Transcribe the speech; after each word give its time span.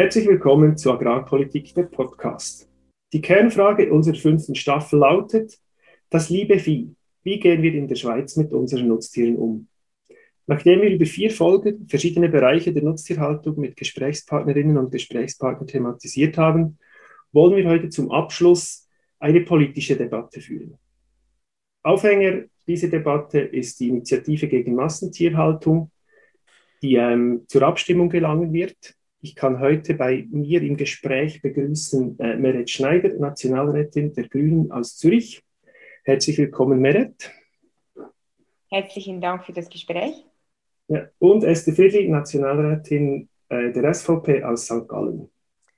Herzlich 0.00 0.26
willkommen 0.26 0.78
zu 0.78 0.90
Agrarpolitik, 0.92 1.74
der 1.74 1.82
Podcast. 1.82 2.66
Die 3.12 3.20
Kernfrage 3.20 3.92
unserer 3.92 4.16
fünften 4.16 4.54
Staffel 4.54 4.98
lautet, 4.98 5.58
das 6.08 6.30
liebe 6.30 6.58
Vieh, 6.58 6.94
wie 7.22 7.38
gehen 7.38 7.60
wir 7.60 7.74
in 7.74 7.86
der 7.86 7.96
Schweiz 7.96 8.34
mit 8.36 8.54
unseren 8.54 8.88
Nutztieren 8.88 9.36
um? 9.36 9.68
Nachdem 10.46 10.80
wir 10.80 10.88
über 10.88 11.04
vier 11.04 11.30
Folgen 11.30 11.86
verschiedene 11.86 12.30
Bereiche 12.30 12.72
der 12.72 12.82
Nutztierhaltung 12.82 13.60
mit 13.60 13.76
Gesprächspartnerinnen 13.76 14.78
und 14.78 14.90
Gesprächspartnern 14.90 15.66
thematisiert 15.66 16.38
haben, 16.38 16.78
wollen 17.32 17.56
wir 17.56 17.68
heute 17.68 17.90
zum 17.90 18.10
Abschluss 18.10 18.88
eine 19.18 19.42
politische 19.42 19.96
Debatte 19.96 20.40
führen. 20.40 20.78
Aufhänger 21.82 22.44
dieser 22.66 22.88
Debatte 22.88 23.40
ist 23.40 23.78
die 23.78 23.88
Initiative 23.88 24.48
gegen 24.48 24.76
Massentierhaltung, 24.76 25.90
die 26.80 26.94
ähm, 26.94 27.44
zur 27.48 27.64
Abstimmung 27.64 28.08
gelangen 28.08 28.54
wird. 28.54 28.96
Ich 29.22 29.34
kann 29.36 29.60
heute 29.60 29.92
bei 29.94 30.26
mir 30.30 30.62
im 30.62 30.78
Gespräch 30.78 31.42
begrüßen 31.42 32.18
äh, 32.20 32.36
Meret 32.36 32.70
Schneider, 32.70 33.10
Nationalrätin 33.18 34.14
der 34.14 34.26
Grünen 34.28 34.72
aus 34.72 34.96
Zürich. 34.96 35.42
Herzlich 36.04 36.38
willkommen, 36.38 36.80
Meret. 36.80 37.30
Herzlichen 38.70 39.20
Dank 39.20 39.44
für 39.44 39.52
das 39.52 39.68
Gespräch. 39.68 40.24
Ja, 40.88 41.06
und 41.18 41.44
Esther 41.44 41.74
Friedli, 41.74 42.08
Nationalrätin 42.08 43.28
äh, 43.50 43.70
der 43.72 43.92
SVP 43.92 44.42
aus 44.42 44.64
St. 44.64 44.88
Gallen. 44.88 45.28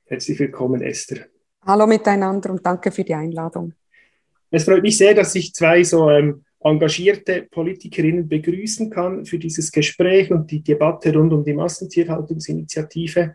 Herzlich 0.05 0.39
willkommen, 0.39 0.81
Esther. 0.81 1.27
Hallo 1.67 1.89
miteinander 1.89 2.51
und 2.51 2.65
danke 2.65 2.93
für 2.93 3.03
die 3.03 3.15
Einladung. 3.15 3.73
Es 4.53 4.65
freut 4.65 4.83
mich 4.83 4.97
sehr, 4.97 5.15
dass 5.15 5.35
ich 5.35 5.53
zwei 5.53 5.83
so 5.83 6.09
ähm, 6.11 6.45
engagierte 6.65 7.47
Politikerinnen 7.51 8.29
begrüßen 8.29 8.91
kann 8.91 9.25
für 9.25 9.39
dieses 9.39 9.71
Gespräch 9.71 10.31
und 10.31 10.51
die 10.51 10.63
Debatte 10.63 11.13
rund 11.13 11.33
um 11.33 11.45
die 11.45 11.55
Massentierhaltungsinitiative. 11.55 13.35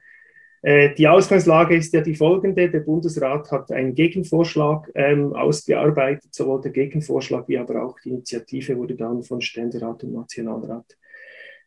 Äh, 0.62 0.96
die 0.96 1.08
Ausgangslage 1.08 1.76
ist 1.76 1.94
ja 1.94 2.02
die 2.02 2.16
folgende. 2.16 2.70
Der 2.70 2.80
Bundesrat 2.80 3.52
hat 3.52 3.72
einen 3.72 3.94
Gegenvorschlag 3.94 4.90
ähm, 4.96 5.34
ausgearbeitet. 5.34 6.34
Sowohl 6.34 6.62
der 6.62 6.72
Gegenvorschlag 6.72 7.48
wie 7.48 7.58
aber 7.58 7.84
auch 7.84 8.00
die 8.04 8.10
Initiative 8.10 8.78
wurde 8.78 8.96
dann 8.96 9.24
von 9.24 9.42
Ständerat 9.42 10.04
und 10.04 10.14
Nationalrat 10.14 10.98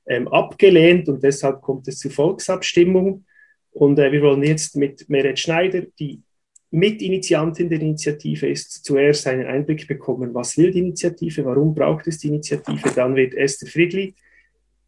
ähm, 0.07 0.29
abgelehnt 0.29 1.09
und 1.09 1.23
deshalb 1.23 1.61
kommt 1.61 1.87
es 1.89 1.99
zur 1.99 2.11
Volksabstimmung. 2.11 3.25
Und 3.73 3.99
äh, 3.99 4.11
wir 4.11 4.23
wollen 4.23 4.43
jetzt 4.43 4.77
mit 4.77 5.09
Meret 5.09 5.39
Schneider, 5.39 5.83
die 5.99 6.23
Mitinitiantin 6.73 7.69
der 7.69 7.81
Initiative 7.81 8.49
ist, 8.49 8.85
zuerst 8.85 9.27
einen 9.27 9.47
Einblick 9.47 9.89
bekommen, 9.89 10.33
was 10.35 10.57
will 10.57 10.71
die 10.71 10.79
Initiative, 10.79 11.45
warum 11.45 11.75
braucht 11.75 12.07
es 12.07 12.19
die 12.19 12.29
Initiative. 12.29 12.91
Dann 12.95 13.17
wird 13.17 13.35
Esther 13.35 13.69
Friedli, 13.69 14.15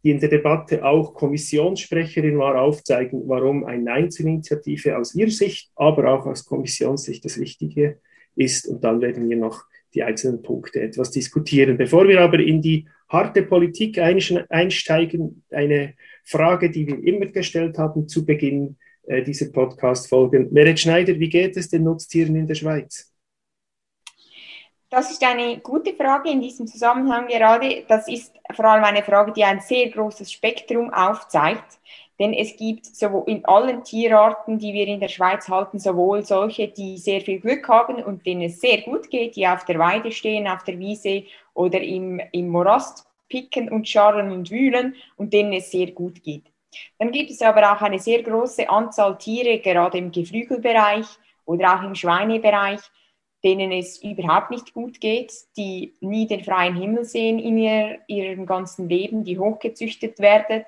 die 0.03 0.11
in 0.11 0.19
der 0.19 0.29
Debatte 0.29 0.83
auch 0.83 1.13
Kommissionssprecherin 1.13 2.37
war, 2.37 2.61
aufzeigen, 2.61 3.23
warum 3.25 3.65
ein 3.65 3.83
Nein 3.83 4.11
zur 4.11 4.25
Initiative 4.27 4.97
aus 4.97 5.13
ihrer 5.15 5.29
Sicht, 5.29 5.71
aber 5.75 6.13
auch 6.13 6.25
aus 6.25 6.45
Kommissionssicht 6.45 7.23
das 7.25 7.37
Richtige 7.37 7.99
ist. 8.35 8.67
Und 8.67 8.83
dann 8.83 9.01
werden 9.01 9.29
wir 9.29 9.37
noch 9.37 9.65
die 9.93 10.03
einzelnen 10.03 10.41
Punkte 10.41 10.81
etwas 10.81 11.11
diskutieren. 11.11 11.77
Bevor 11.77 12.07
wir 12.07 12.21
aber 12.21 12.39
in 12.39 12.61
die 12.61 12.87
harte 13.09 13.43
Politik 13.43 13.99
einsteigen, 13.99 15.43
eine 15.51 15.93
Frage, 16.23 16.71
die 16.71 16.87
wir 16.87 17.03
immer 17.03 17.27
gestellt 17.27 17.77
haben 17.77 18.07
zu 18.07 18.25
Beginn 18.25 18.77
äh, 19.03 19.21
diese 19.21 19.51
Podcast-Folgen. 19.51 20.51
Meret 20.51 20.79
Schneider, 20.79 21.17
wie 21.19 21.29
geht 21.29 21.57
es 21.57 21.69
den 21.69 21.83
Nutztieren 21.83 22.35
in 22.35 22.47
der 22.47 22.55
Schweiz? 22.55 23.13
Das 24.89 25.09
ist 25.09 25.23
eine 25.23 25.57
gute 25.57 25.93
Frage 25.95 26.29
in 26.29 26.39
diesem 26.39 26.67
Zusammenhang 26.67 27.27
gerade. 27.27 27.83
Das 27.87 28.07
ist 28.07 28.31
vor 28.53 28.65
allem 28.65 28.83
eine 28.83 29.01
Frage, 29.01 29.33
die 29.33 29.43
ein 29.43 29.59
sehr 29.59 29.89
großes 29.89 30.31
Spektrum 30.31 30.93
aufzeigt. 30.93 31.79
Denn 32.19 32.33
es 32.33 32.55
gibt 32.55 32.85
sowohl 32.85 33.23
in 33.25 33.43
allen 33.45 33.83
Tierarten, 33.83 34.59
die 34.59 34.71
wir 34.71 34.87
in 34.87 34.99
der 34.99 35.07
Schweiz 35.07 35.49
halten, 35.49 35.79
sowohl 35.79 36.23
solche, 36.23 36.67
die 36.67 36.99
sehr 36.99 37.21
viel 37.21 37.39
Glück 37.39 37.67
haben 37.67 38.03
und 38.03 38.25
denen 38.25 38.43
es 38.43 38.61
sehr 38.61 38.81
gut 38.81 39.09
geht, 39.09 39.35
die 39.35 39.47
auf 39.47 39.65
der 39.65 39.79
Weide 39.79 40.11
stehen, 40.11 40.47
auf 40.47 40.63
der 40.63 40.77
Wiese 40.77 41.23
oder 41.55 41.81
im, 41.81 42.21
im 42.31 42.49
Morast 42.49 43.07
picken 43.29 43.69
und 43.69 43.89
scharren 43.89 44.31
und 44.31 44.51
wühlen 44.51 44.95
und 45.17 45.33
denen 45.33 45.53
es 45.53 45.71
sehr 45.71 45.89
gut 45.89 46.21
geht. 46.21 46.52
Dann 46.99 47.11
gibt 47.11 47.31
es 47.31 47.41
aber 47.41 47.73
auch 47.73 47.81
eine 47.81 47.99
sehr 47.99 48.23
große 48.23 48.69
Anzahl 48.69 49.17
Tiere, 49.17 49.59
gerade 49.59 49.97
im 49.97 50.11
Geflügelbereich 50.11 51.05
oder 51.45 51.75
auch 51.75 51.83
im 51.83 51.95
Schweinebereich, 51.95 52.81
denen 53.43 53.71
es 53.71 54.01
überhaupt 54.01 54.51
nicht 54.51 54.73
gut 54.73 55.01
geht, 55.01 55.33
die 55.57 55.93
nie 55.99 56.27
den 56.27 56.43
freien 56.43 56.75
Himmel 56.75 57.03
sehen 57.03 57.39
in 57.39 57.57
ihr, 57.57 57.99
ihrem 58.07 58.45
ganzen 58.45 58.87
Leben, 58.87 59.23
die 59.23 59.37
hochgezüchtet 59.37 60.19
werden, 60.19 60.65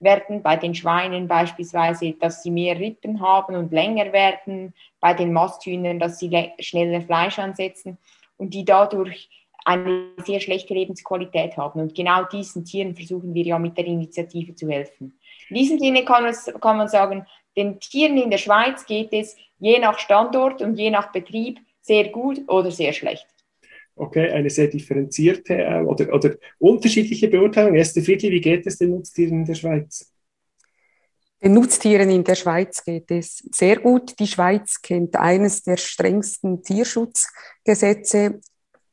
werden, 0.00 0.42
bei 0.42 0.56
den 0.56 0.74
Schweinen 0.74 1.28
beispielsweise, 1.28 2.12
dass 2.12 2.42
sie 2.42 2.50
mehr 2.50 2.78
Rippen 2.78 3.20
haben 3.20 3.56
und 3.56 3.72
länger 3.72 4.12
werden, 4.12 4.74
bei 5.00 5.14
den 5.14 5.32
Masthühnern, 5.32 5.98
dass 5.98 6.18
sie 6.18 6.52
schneller 6.60 7.02
Fleisch 7.02 7.38
ansetzen 7.38 7.98
und 8.36 8.54
die 8.54 8.64
dadurch 8.64 9.28
eine 9.64 10.10
sehr 10.24 10.40
schlechte 10.40 10.74
Lebensqualität 10.74 11.56
haben. 11.56 11.80
Und 11.80 11.94
genau 11.94 12.24
diesen 12.24 12.64
Tieren 12.64 12.94
versuchen 12.94 13.34
wir 13.34 13.44
ja 13.44 13.58
mit 13.58 13.76
der 13.78 13.86
Initiative 13.86 14.54
zu 14.54 14.68
helfen. 14.68 15.18
In 15.50 15.56
diesem 15.56 15.78
Sinne 15.78 16.04
kann, 16.04 16.24
es, 16.26 16.50
kann 16.60 16.76
man 16.76 16.88
sagen, 16.88 17.26
den 17.56 17.78
Tieren 17.80 18.16
in 18.18 18.30
der 18.30 18.38
Schweiz 18.38 18.84
geht 18.86 19.12
es 19.12 19.36
je 19.58 19.78
nach 19.78 19.98
Standort 19.98 20.60
und 20.62 20.76
je 20.76 20.90
nach 20.90 21.12
Betrieb 21.12 21.58
sehr 21.80 22.08
gut 22.08 22.40
oder 22.48 22.70
sehr 22.70 22.92
schlecht. 22.92 23.26
Okay, 23.96 24.30
eine 24.30 24.50
sehr 24.50 24.66
differenzierte 24.66 25.54
äh, 25.54 25.82
oder, 25.82 26.12
oder 26.12 26.34
unterschiedliche 26.58 27.28
Beurteilung. 27.28 27.76
Esther 27.76 28.02
Friedli, 28.02 28.30
wie 28.32 28.40
geht 28.40 28.66
es 28.66 28.78
den 28.78 28.90
Nutztieren 28.90 29.40
in 29.40 29.44
der 29.44 29.54
Schweiz? 29.54 30.10
Den 31.42 31.52
Nutztieren 31.52 32.10
in 32.10 32.24
der 32.24 32.34
Schweiz 32.34 32.82
geht 32.82 33.10
es 33.10 33.38
sehr 33.52 33.76
gut. 33.76 34.18
Die 34.18 34.26
Schweiz 34.26 34.80
kennt 34.80 35.14
eines 35.14 35.62
der 35.62 35.76
strengsten 35.76 36.62
Tierschutzgesetze 36.62 38.40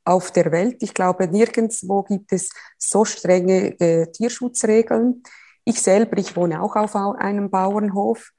auf 0.04 0.32
der 0.32 0.52
Welt. 0.52 0.84
Ich 0.84 0.94
glaube, 0.94 1.28
nirgendwo 1.28 2.04
gibt 2.04 2.32
es 2.34 2.50
so 2.78 3.06
strenge 3.06 3.80
äh, 3.80 4.12
Tierschutzregeln. 4.12 5.24
Ich 5.64 5.82
selber, 5.82 6.18
ich 6.18 6.36
wohne 6.36 6.62
auch 6.62 6.76
auf 6.76 6.96
einem 6.96 7.50
Bauernhof. 7.50 8.32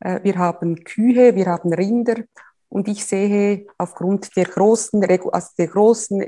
Äh, 0.00 0.20
wir 0.22 0.36
haben 0.38 0.84
Kühe, 0.84 1.34
wir 1.34 1.46
haben 1.46 1.72
Rinder 1.72 2.16
und 2.68 2.88
ich 2.88 3.04
sehe 3.04 3.66
aufgrund 3.78 4.36
der 4.36 4.44
großen, 4.44 5.04
also 5.32 5.48
der 5.58 5.66
großen 5.66 6.24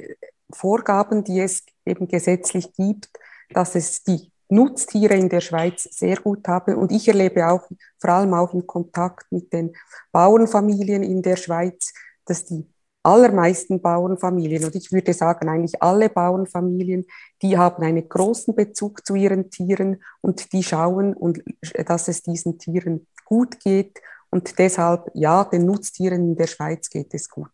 Vorgaben, 0.52 1.22
die 1.24 1.40
es 1.40 1.62
eben 1.84 2.08
gesetzlich 2.08 2.72
gibt, 2.72 3.10
dass 3.50 3.74
es 3.74 4.02
die 4.02 4.32
Nutztiere 4.48 5.14
in 5.14 5.28
der 5.28 5.40
Schweiz 5.40 5.84
sehr 5.84 6.16
gut 6.16 6.46
haben. 6.48 6.74
Und 6.74 6.90
ich 6.90 7.06
erlebe 7.06 7.46
auch, 7.46 7.68
vor 7.98 8.10
allem 8.10 8.34
auch 8.34 8.52
im 8.52 8.66
Kontakt 8.66 9.30
mit 9.30 9.52
den 9.52 9.72
Bauernfamilien 10.10 11.02
in 11.02 11.22
der 11.22 11.36
Schweiz, 11.36 11.92
dass 12.24 12.44
die 12.46 12.66
allermeisten 13.02 13.80
Bauernfamilien, 13.80 14.64
und 14.64 14.74
ich 14.74 14.92
würde 14.92 15.12
sagen 15.12 15.48
eigentlich 15.48 15.82
alle 15.82 16.08
Bauernfamilien, 16.08 17.06
die 17.42 17.56
haben 17.56 17.82
einen 17.82 18.08
großen 18.08 18.54
Bezug 18.54 19.06
zu 19.06 19.14
ihren 19.14 19.50
Tieren 19.50 20.02
und 20.20 20.52
die 20.52 20.62
schauen, 20.62 21.14
und, 21.14 21.42
dass 21.86 22.08
es 22.08 22.22
diesen 22.22 22.58
Tieren 22.58 23.06
gut 23.24 23.60
geht. 23.60 24.00
Und 24.30 24.58
deshalb, 24.58 25.10
ja, 25.14 25.44
den 25.44 25.66
Nutztieren 25.66 26.30
in 26.30 26.36
der 26.36 26.46
Schweiz 26.46 26.88
geht 26.88 27.12
es 27.14 27.28
gut. 27.28 27.50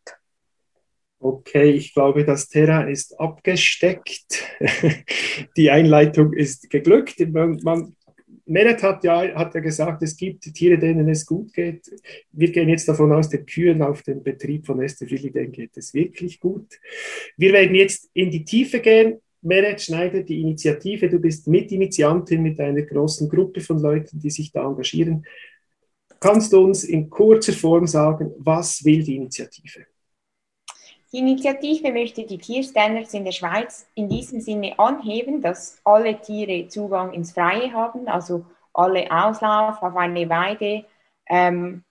Okay, 1.18 1.70
ich 1.70 1.94
glaube, 1.94 2.24
das 2.24 2.48
Terrain 2.48 2.88
ist 2.88 3.18
abgesteckt. 3.18 4.44
Die 5.56 5.70
Einleitung 5.70 6.34
ist 6.34 6.68
geglückt. 6.68 7.18
Man 7.32 7.95
Meret 8.46 8.82
hat 8.82 9.02
ja, 9.02 9.34
hat 9.34 9.54
ja 9.54 9.60
gesagt, 9.60 10.02
es 10.02 10.16
gibt 10.16 10.42
Tiere, 10.54 10.78
denen 10.78 11.08
es 11.08 11.26
gut 11.26 11.52
geht. 11.52 11.90
Wir 12.30 12.52
gehen 12.52 12.68
jetzt 12.68 12.88
davon 12.88 13.12
aus, 13.12 13.28
den 13.28 13.44
Kühen 13.44 13.82
auf 13.82 14.02
dem 14.02 14.22
Betrieb 14.22 14.66
von 14.66 14.80
Esterfili, 14.80 15.32
denen 15.32 15.50
geht 15.50 15.76
es 15.76 15.92
wirklich 15.92 16.38
gut. 16.38 16.78
Wir 17.36 17.52
werden 17.52 17.74
jetzt 17.74 18.08
in 18.14 18.30
die 18.30 18.44
Tiefe 18.44 18.80
gehen. 18.80 19.20
Meret 19.42 19.82
Schneider, 19.82 20.22
die 20.22 20.40
Initiative, 20.40 21.08
du 21.08 21.18
bist 21.18 21.46
Mitinitiantin 21.48 22.42
mit 22.42 22.58
einer 22.60 22.82
großen 22.82 23.28
Gruppe 23.28 23.60
von 23.60 23.78
Leuten, 23.78 24.18
die 24.18 24.30
sich 24.30 24.50
da 24.52 24.64
engagieren. 24.64 25.26
Kannst 26.20 26.52
du 26.52 26.64
uns 26.64 26.84
in 26.84 27.10
kurzer 27.10 27.52
Form 27.52 27.86
sagen, 27.86 28.32
was 28.38 28.84
will 28.84 29.02
die 29.02 29.16
Initiative? 29.16 29.86
Die 31.12 31.18
Initiative 31.18 31.92
möchte 31.92 32.26
die 32.26 32.38
Tierstandards 32.38 33.14
in 33.14 33.24
der 33.24 33.32
Schweiz 33.32 33.88
in 33.94 34.08
diesem 34.08 34.40
Sinne 34.40 34.78
anheben, 34.78 35.40
dass 35.40 35.80
alle 35.84 36.20
Tiere 36.20 36.68
Zugang 36.68 37.12
ins 37.12 37.32
Freie 37.32 37.72
haben, 37.72 38.08
also 38.08 38.44
alle 38.72 39.10
Auslauf 39.10 39.82
auf 39.82 39.96
eine 39.96 40.28
Weide, 40.28 40.84
ähm, 41.28 41.84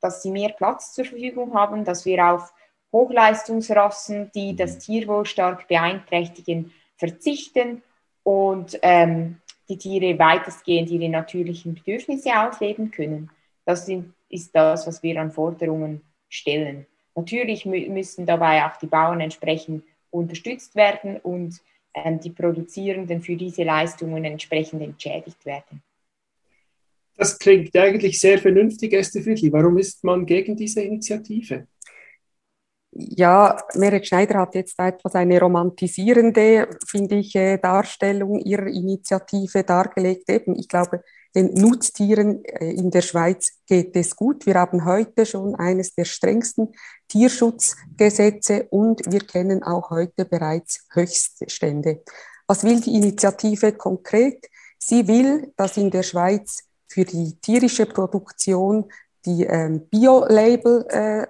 dass 0.00 0.22
sie 0.22 0.30
mehr 0.30 0.50
Platz 0.50 0.92
zur 0.92 1.04
Verfügung 1.04 1.54
haben, 1.54 1.84
dass 1.84 2.04
wir 2.04 2.26
auf 2.26 2.52
Hochleistungsrassen, 2.92 4.30
die 4.34 4.56
das 4.56 4.78
Tierwohl 4.78 5.26
stark 5.26 5.68
beeinträchtigen, 5.68 6.72
verzichten 6.96 7.82
und 8.22 8.78
ähm, 8.82 9.40
die 9.68 9.78
Tiere 9.78 10.18
weitestgehend 10.18 10.90
ihre 10.90 11.08
natürlichen 11.08 11.74
Bedürfnisse 11.74 12.30
ausleben 12.38 12.90
können. 12.90 13.30
Das 13.64 13.86
sind, 13.86 14.14
ist 14.28 14.54
das, 14.54 14.86
was 14.86 15.02
wir 15.02 15.20
an 15.20 15.32
Forderungen 15.32 16.02
stellen. 16.28 16.86
Natürlich 17.16 17.64
mü 17.66 17.88
müssen 17.88 18.26
dabei 18.26 18.64
auch 18.64 18.76
die 18.76 18.86
Bauern 18.86 19.20
entsprechend 19.20 19.82
unterstützt 20.10 20.76
werden 20.76 21.16
und 21.16 21.60
ähm, 21.94 22.20
die 22.20 22.30
Produzierenden 22.30 23.22
für 23.22 23.36
diese 23.36 23.64
Leistungen 23.64 24.24
entsprechend 24.24 24.82
entschädigt 24.82 25.44
werden. 25.46 25.82
Das 27.16 27.38
klingt 27.38 27.74
eigentlich 27.74 28.20
sehr 28.20 28.38
vernünftig, 28.38 28.92
Esther 28.92 29.22
Friedli. 29.22 29.50
Warum 29.50 29.78
ist 29.78 30.04
man 30.04 30.26
gegen 30.26 30.54
diese 30.54 30.82
Initiative? 30.82 31.66
Ja, 32.98 33.62
Meret 33.74 34.06
Schneider 34.06 34.40
hat 34.40 34.54
jetzt 34.54 34.78
etwas 34.78 35.14
eine 35.14 35.38
romantisierende, 35.38 36.68
finde 36.86 37.16
ich, 37.16 37.34
äh, 37.34 37.58
Darstellung 37.58 38.38
ihrer 38.38 38.68
Initiative 38.68 39.64
dargelegt. 39.64 40.30
Eben, 40.30 40.58
ich 40.58 40.66
glaube, 40.66 41.02
den 41.34 41.52
Nutztieren 41.52 42.42
äh, 42.46 42.70
in 42.70 42.90
der 42.90 43.02
Schweiz 43.02 43.50
geht 43.66 43.94
es 43.96 44.16
gut. 44.16 44.46
Wir 44.46 44.54
haben 44.54 44.86
heute 44.86 45.26
schon 45.26 45.54
eines 45.56 45.94
der 45.94 46.06
strengsten 46.06 46.72
Tierschutzgesetze 47.08 48.66
und 48.70 49.02
wir 49.12 49.20
kennen 49.20 49.62
auch 49.62 49.90
heute 49.90 50.24
bereits 50.24 50.86
Höchststände. 50.94 52.02
Was 52.46 52.64
will 52.64 52.80
die 52.80 52.94
Initiative 52.94 53.72
konkret? 53.72 54.46
Sie 54.78 55.06
will, 55.06 55.52
dass 55.58 55.76
in 55.76 55.90
der 55.90 56.02
Schweiz 56.02 56.64
für 56.88 57.04
die 57.04 57.38
tierische 57.42 57.84
Produktion 57.84 58.86
die 59.26 59.44
ähm, 59.44 59.88
Bio-Label 59.90 60.86
äh, 60.88 61.26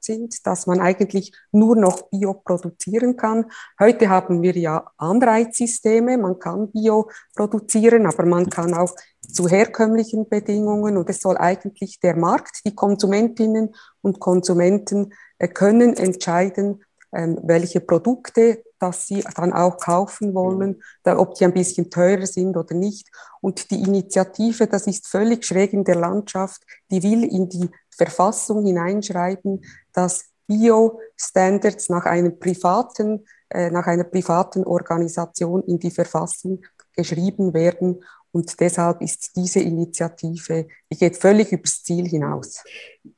sind, 0.00 0.46
dass 0.46 0.66
man 0.66 0.80
eigentlich 0.80 1.32
nur 1.52 1.76
noch 1.76 2.08
Bio 2.08 2.34
produzieren 2.34 3.16
kann. 3.16 3.46
Heute 3.80 4.08
haben 4.08 4.42
wir 4.42 4.56
ja 4.56 4.90
Anreizsysteme, 4.96 6.16
man 6.16 6.38
kann 6.38 6.70
Bio 6.70 7.10
produzieren, 7.34 8.06
aber 8.06 8.24
man 8.24 8.48
kann 8.48 8.72
auch 8.74 8.94
zu 9.20 9.48
herkömmlichen 9.48 10.28
Bedingungen 10.28 10.96
und 10.96 11.10
es 11.10 11.20
soll 11.20 11.36
eigentlich 11.36 11.98
der 12.00 12.16
Markt, 12.16 12.60
die 12.64 12.74
Konsumentinnen 12.74 13.74
und 14.02 14.20
Konsumenten 14.20 15.12
äh, 15.38 15.48
können 15.48 15.94
entscheiden, 15.96 16.84
ähm, 17.12 17.38
welche 17.42 17.80
Produkte 17.80 18.62
dass 18.78 19.06
sie 19.06 19.24
dann 19.36 19.52
auch 19.52 19.78
kaufen 19.78 20.34
wollen, 20.34 20.82
da, 21.02 21.18
ob 21.18 21.34
die 21.34 21.44
ein 21.44 21.54
bisschen 21.54 21.90
teurer 21.90 22.26
sind 22.26 22.56
oder 22.56 22.74
nicht. 22.74 23.08
Und 23.40 23.70
die 23.70 23.82
Initiative, 23.82 24.66
das 24.66 24.86
ist 24.86 25.06
völlig 25.06 25.44
schräg 25.44 25.72
in 25.72 25.84
der 25.84 25.96
Landschaft, 25.96 26.62
die 26.90 27.02
will 27.02 27.24
in 27.24 27.48
die 27.48 27.70
Verfassung 27.90 28.64
hineinschreiben, 28.64 29.64
dass 29.92 30.26
Bio-Standards 30.46 31.88
nach 31.88 32.04
einem 32.04 32.38
privaten, 32.38 33.24
äh, 33.48 33.70
nach 33.70 33.86
einer 33.86 34.04
privaten 34.04 34.64
Organisation 34.64 35.62
in 35.64 35.78
die 35.78 35.90
Verfassung 35.90 36.62
geschrieben 36.92 37.52
werden 37.54 38.02
und 38.36 38.60
deshalb 38.60 39.00
ist 39.00 39.34
diese 39.34 39.60
Initiative, 39.60 40.66
die 40.92 40.98
geht 40.98 41.16
völlig 41.16 41.52
übers 41.52 41.82
Ziel 41.82 42.06
hinaus. 42.06 42.62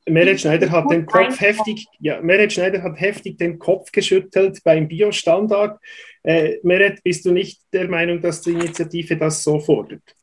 Meret 0.07 0.39
Schneider 0.39 0.71
hat 0.71 0.89
den 0.89 1.05
Kopf 1.05 1.41
heftig, 1.41 1.87
ja, 1.99 2.21
Meret 2.21 2.53
Schneider 2.53 2.81
hat 2.81 2.97
heftig 3.01 3.37
den 3.37 3.59
Kopf 3.59 3.91
geschüttelt 3.91 4.63
beim 4.63 4.87
Biostandard. 4.87 5.77
Äh, 6.23 6.59
Meret, 6.63 7.03
bist 7.03 7.25
du 7.25 7.31
nicht 7.31 7.61
der 7.73 7.89
Meinung, 7.89 8.21
dass 8.21 8.39
die 8.39 8.51
Initiative 8.51 9.17
das 9.17 9.43
so 9.43 9.59
fordert? 9.59 10.15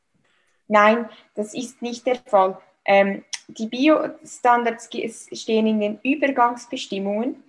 Nein, 0.66 1.10
das 1.34 1.52
ist 1.52 1.82
nicht 1.82 2.06
der 2.06 2.16
Fall. 2.24 2.56
Ähm, 2.86 3.22
die 3.48 3.66
Biostandards 3.66 4.88
stehen 5.32 5.66
in 5.66 5.78
den 5.78 5.98
Übergangsbestimmungen, 6.02 7.44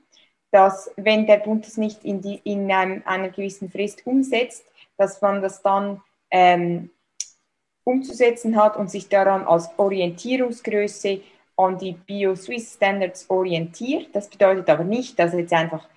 dass 0.51 0.91
wenn 0.97 1.25
der 1.25 1.38
Bund 1.38 1.65
das 1.65 1.77
nicht 1.77 2.03
in, 2.03 2.19
die, 2.19 2.41
in 2.44 2.69
einem, 2.69 3.03
einer 3.05 3.29
gewissen 3.29 3.71
Frist 3.71 4.05
umsetzt, 4.05 4.65
dass 4.97 5.21
man 5.21 5.41
das 5.41 5.61
dann 5.61 6.01
ähm, 6.29 6.89
umzusetzen 7.87 8.61
hat 8.61 8.75
und 8.75 8.91
sich 8.91 9.07
daran 9.07 9.45
als 9.45 9.69
Orientierungsgröße 9.77 11.21
an 11.55 11.77
die 11.77 11.93
Bio-Swiss 11.93 12.73
Standards 12.73 13.29
orientiert. 13.29 14.09
Das 14.13 14.27
bedeutet 14.27 14.69
aber 14.69 14.83
nicht, 14.83 15.17
dass 15.17 15.33
jetzt 15.33 15.53
einfach 15.53 15.87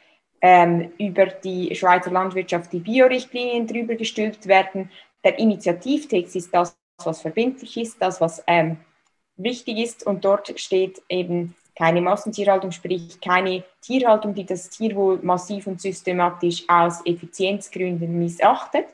ähm, 0.40 0.92
über 0.98 1.26
die 1.26 1.74
Schweizer 1.74 2.12
Landwirtschaft 2.12 2.72
die 2.72 2.78
Bio-Richtlinien 2.78 3.66
drüber 3.66 3.96
gestülpt 3.96 4.46
werden. 4.46 4.88
Der 5.24 5.38
Initiativtext 5.38 6.36
ist 6.36 6.54
das, 6.54 6.76
was 7.04 7.20
verbindlich 7.20 7.76
ist, 7.76 8.00
das, 8.00 8.20
was 8.20 8.42
ähm, 8.46 8.76
wichtig 9.36 9.78
ist 9.78 10.06
und 10.06 10.24
dort 10.24 10.58
steht 10.60 11.02
eben 11.08 11.56
keine 11.76 12.00
Massentierhaltung, 12.02 12.70
sprich 12.70 13.20
keine 13.20 13.64
Tierhaltung, 13.80 14.34
die 14.34 14.44
das 14.44 14.68
Tierwohl 14.68 15.18
massiv 15.22 15.66
und 15.66 15.80
systematisch 15.80 16.64
aus 16.68 17.04
Effizienzgründen 17.04 18.18
missachtet. 18.18 18.86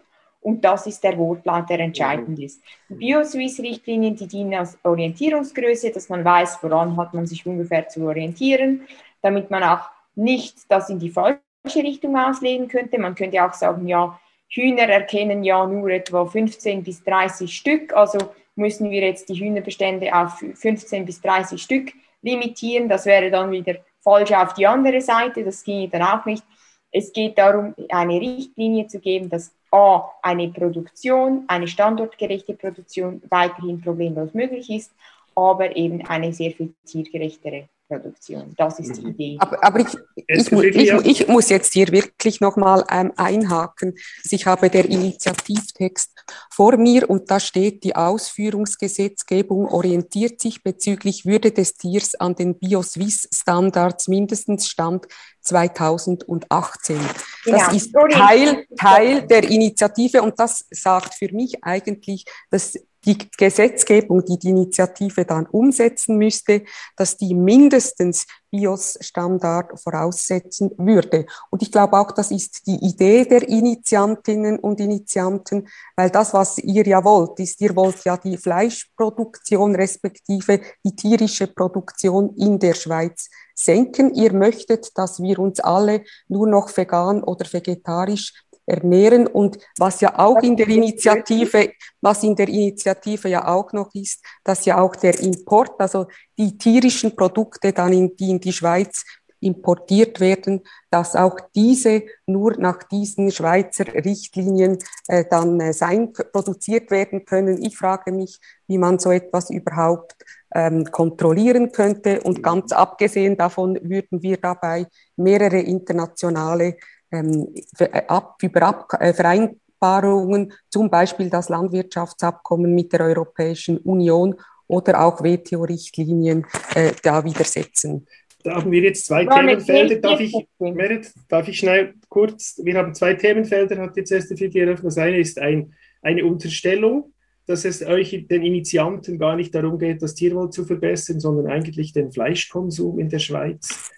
Und 0.46 0.64
das 0.64 0.86
ist 0.86 1.02
der 1.02 1.18
Wortlaut, 1.18 1.68
der 1.68 1.80
entscheidend 1.80 2.38
ist. 2.38 2.62
Die 2.88 2.94
Bio-Swiss-Richtlinien, 2.94 4.14
die 4.14 4.28
dienen 4.28 4.54
als 4.54 4.78
Orientierungsgröße, 4.84 5.90
dass 5.90 6.08
man 6.08 6.24
weiß, 6.24 6.58
woran 6.62 6.96
hat 6.96 7.14
man 7.14 7.26
sich 7.26 7.44
ungefähr 7.44 7.88
zu 7.88 8.06
orientieren, 8.06 8.82
damit 9.22 9.50
man 9.50 9.64
auch 9.64 9.90
nicht 10.14 10.56
das 10.68 10.88
in 10.88 11.00
die 11.00 11.10
falsche 11.10 11.40
Richtung 11.82 12.16
auslegen 12.16 12.68
könnte. 12.68 12.96
Man 12.96 13.16
könnte 13.16 13.44
auch 13.44 13.54
sagen, 13.54 13.88
ja, 13.88 14.20
Hühner 14.48 14.84
erkennen 14.84 15.42
ja 15.42 15.66
nur 15.66 15.90
etwa 15.90 16.24
15 16.24 16.84
bis 16.84 17.02
30 17.02 17.52
Stück, 17.52 17.92
also 17.92 18.18
müssen 18.54 18.88
wir 18.88 19.00
jetzt 19.00 19.28
die 19.28 19.40
Hühnerbestände 19.40 20.14
auf 20.14 20.44
15 20.54 21.04
bis 21.04 21.20
30 21.22 21.60
Stück 21.60 21.92
limitieren. 22.22 22.88
Das 22.88 23.04
wäre 23.04 23.32
dann 23.32 23.50
wieder 23.50 23.78
falsch 23.98 24.30
auf 24.30 24.54
die 24.54 24.68
andere 24.68 25.00
Seite, 25.00 25.42
das 25.42 25.64
ginge 25.64 25.88
dann 25.88 26.02
auch 26.02 26.24
nicht. 26.24 26.44
Es 26.92 27.12
geht 27.12 27.36
darum, 27.36 27.74
eine 27.88 28.20
Richtlinie 28.20 28.86
zu 28.86 29.00
geben, 29.00 29.28
dass 29.28 29.52
A, 29.76 30.10
eine 30.22 30.48
Produktion, 30.48 31.44
eine 31.48 31.68
standortgerechte 31.68 32.54
Produktion 32.54 33.20
weiterhin 33.28 33.80
problemlos 33.82 34.32
möglich 34.32 34.70
ist, 34.70 34.90
aber 35.34 35.76
eben 35.76 36.00
eine 36.06 36.32
sehr 36.32 36.52
viel 36.52 36.72
tiergerechtere 36.86 37.68
Produktion. 37.86 38.54
Das 38.56 38.80
ist 38.80 38.96
die 38.96 39.02
mhm. 39.02 39.10
Idee. 39.10 39.36
Aber, 39.38 39.62
aber 39.62 39.80
ich, 39.80 39.88
ich, 40.26 40.50
ich, 40.50 40.92
ich, 40.92 41.28
muss 41.28 41.50
jetzt 41.50 41.74
hier 41.74 41.88
wirklich 41.88 42.40
nochmal 42.40 42.84
ähm, 42.90 43.12
einhaken. 43.16 43.94
Ich 44.30 44.46
habe 44.46 44.70
der 44.70 44.86
Initiativtext 44.86 46.15
vor 46.50 46.76
mir 46.76 47.08
und 47.08 47.30
da 47.30 47.40
steht, 47.40 47.84
die 47.84 47.96
Ausführungsgesetzgebung 47.96 49.68
orientiert 49.68 50.40
sich 50.40 50.62
bezüglich 50.62 51.26
Würde 51.26 51.52
des 51.52 51.74
Tiers 51.74 52.14
an 52.14 52.34
den 52.34 52.58
Bioswiss-Standards 52.58 54.08
mindestens 54.08 54.68
Stand 54.68 55.06
2018. 55.40 56.98
Genau. 57.44 57.58
Das 57.58 57.72
ist 57.72 57.94
Teil, 58.10 58.66
Teil 58.78 59.26
der 59.26 59.44
Initiative 59.44 60.22
und 60.22 60.38
das 60.38 60.64
sagt 60.70 61.14
für 61.14 61.32
mich 61.32 61.62
eigentlich, 61.62 62.24
dass 62.50 62.74
die 63.06 63.16
Gesetzgebung, 63.38 64.24
die 64.24 64.38
die 64.38 64.50
Initiative 64.50 65.24
dann 65.24 65.46
umsetzen 65.46 66.18
müsste, 66.18 66.64
dass 66.96 67.16
die 67.16 67.34
mindestens 67.34 68.26
BIOS-Standard 68.50 69.78
voraussetzen 69.80 70.72
würde. 70.76 71.26
Und 71.50 71.62
ich 71.62 71.70
glaube 71.70 71.98
auch, 71.98 72.10
das 72.12 72.30
ist 72.30 72.66
die 72.66 72.78
Idee 72.84 73.24
der 73.24 73.48
Initiantinnen 73.48 74.58
und 74.58 74.80
Initianten, 74.80 75.68
weil 75.94 76.10
das, 76.10 76.34
was 76.34 76.58
ihr 76.58 76.86
ja 76.86 77.04
wollt, 77.04 77.38
ist, 77.38 77.60
ihr 77.60 77.76
wollt 77.76 78.04
ja 78.04 78.16
die 78.16 78.36
Fleischproduktion 78.36 79.74
respektive 79.74 80.60
die 80.84 80.96
tierische 80.96 81.46
Produktion 81.46 82.34
in 82.36 82.58
der 82.58 82.74
Schweiz 82.74 83.28
senken. 83.54 84.14
Ihr 84.14 84.32
möchtet, 84.32 84.96
dass 84.96 85.20
wir 85.20 85.38
uns 85.38 85.60
alle 85.60 86.02
nur 86.28 86.46
noch 86.46 86.74
vegan 86.76 87.22
oder 87.22 87.46
vegetarisch 87.50 88.32
ernähren 88.66 89.26
und 89.26 89.58
was 89.78 90.00
ja 90.00 90.18
auch 90.18 90.42
in 90.42 90.56
der 90.56 90.68
Initiative, 90.68 91.70
was 92.00 92.22
in 92.24 92.34
der 92.34 92.48
Initiative 92.48 93.28
ja 93.28 93.46
auch 93.46 93.72
noch 93.72 93.94
ist, 93.94 94.24
dass 94.44 94.64
ja 94.64 94.78
auch 94.78 94.96
der 94.96 95.18
Import, 95.20 95.80
also 95.80 96.06
die 96.36 96.58
tierischen 96.58 97.14
Produkte 97.14 97.72
dann 97.72 97.92
in, 97.92 98.16
die 98.16 98.30
in 98.30 98.40
die 98.40 98.52
Schweiz 98.52 99.04
importiert 99.40 100.18
werden, 100.20 100.62
dass 100.90 101.14
auch 101.14 101.38
diese 101.54 102.02
nur 102.26 102.56
nach 102.58 102.82
diesen 102.84 103.30
Schweizer 103.30 103.86
Richtlinien 103.94 104.78
äh, 105.08 105.24
dann 105.28 105.60
äh, 105.60 105.72
sein, 105.72 106.12
produziert 106.32 106.90
werden 106.90 107.24
können. 107.24 107.62
Ich 107.62 107.76
frage 107.76 108.12
mich, 108.12 108.40
wie 108.66 108.78
man 108.78 108.98
so 108.98 109.10
etwas 109.10 109.50
überhaupt 109.50 110.16
ähm, 110.54 110.84
kontrollieren 110.86 111.70
könnte. 111.70 112.22
Und 112.22 112.42
ganz 112.42 112.72
abgesehen 112.72 113.36
davon 113.36 113.78
würden 113.82 114.22
wir 114.22 114.38
dabei 114.38 114.86
mehrere 115.16 115.60
internationale 115.60 116.76
ähm, 117.18 117.54
äh, 117.78 118.02
ab, 118.08 118.36
über 118.42 118.62
ab, 118.62 118.88
äh, 119.00 119.12
Vereinbarungen, 119.12 120.52
zum 120.68 120.90
Beispiel 120.90 121.30
das 121.30 121.48
Landwirtschaftsabkommen 121.48 122.74
mit 122.74 122.92
der 122.92 123.00
Europäischen 123.00 123.78
Union 123.78 124.34
oder 124.66 125.04
auch 125.04 125.22
WTO-Richtlinien 125.22 126.46
äh, 126.74 126.92
da 127.02 127.24
widersetzen. 127.24 128.06
Da 128.42 128.54
haben 128.54 128.70
wir 128.70 128.80
jetzt 128.80 129.06
zwei 129.06 129.24
ja, 129.24 129.34
Themenfelder. 129.34 129.96
Darf 129.96 130.20
ich, 130.20 130.34
Merit, 130.58 131.12
darf 131.28 131.48
ich 131.48 131.58
schnell 131.58 131.94
kurz, 132.08 132.60
wir 132.62 132.76
haben 132.76 132.94
zwei 132.94 133.14
Themenfelder, 133.14 133.78
hat 133.78 133.96
jetzt 133.96 134.12
erste 134.12 134.34
die 134.34 134.58
eröffnet. 134.58 134.86
Das 134.86 134.98
eine 134.98 135.18
ist 135.18 135.38
ein, 135.38 135.74
eine 136.00 136.24
Unterstellung, 136.24 137.12
dass 137.46 137.64
es 137.64 137.84
euch, 137.84 138.26
den 138.28 138.42
Initianten, 138.44 139.18
gar 139.18 139.34
nicht 139.36 139.54
darum 139.54 139.78
geht, 139.78 140.02
das 140.02 140.14
Tierwohl 140.14 140.50
zu 140.50 140.64
verbessern, 140.64 141.18
sondern 141.18 141.48
eigentlich 141.48 141.92
den 141.92 142.12
Fleischkonsum 142.12 143.00
in 143.00 143.08
der 143.08 143.18
Schweiz 143.18 143.90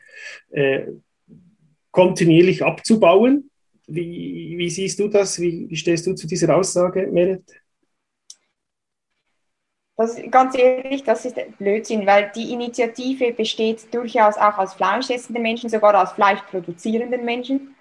äh, 0.50 0.86
kontinuierlich 1.98 2.64
abzubauen. 2.64 3.50
Wie, 3.88 4.54
wie 4.56 4.70
siehst 4.70 5.00
du 5.00 5.08
das? 5.08 5.40
Wie, 5.40 5.68
wie, 5.68 5.74
stehst 5.74 6.06
du 6.06 6.14
zu 6.14 6.28
dieser 6.28 6.54
Aussage, 6.56 7.08
Meret? 7.08 7.42
Das, 9.96 10.16
ganz 10.30 10.56
ehrlich, 10.56 11.02
das 11.02 11.24
ist 11.24 11.34
Blödsinn, 11.58 12.06
weil 12.06 12.30
die 12.36 12.52
Initiative 12.52 13.32
besteht 13.32 13.92
durchaus 13.92 14.36
auch 14.36 14.58
aus 14.58 14.74
fleischessenden 14.74 15.42
Menschen, 15.42 15.68
sogar 15.68 16.00
aus 16.00 16.12
fleischproduzierenden 16.12 17.24
Menschen. 17.24 17.74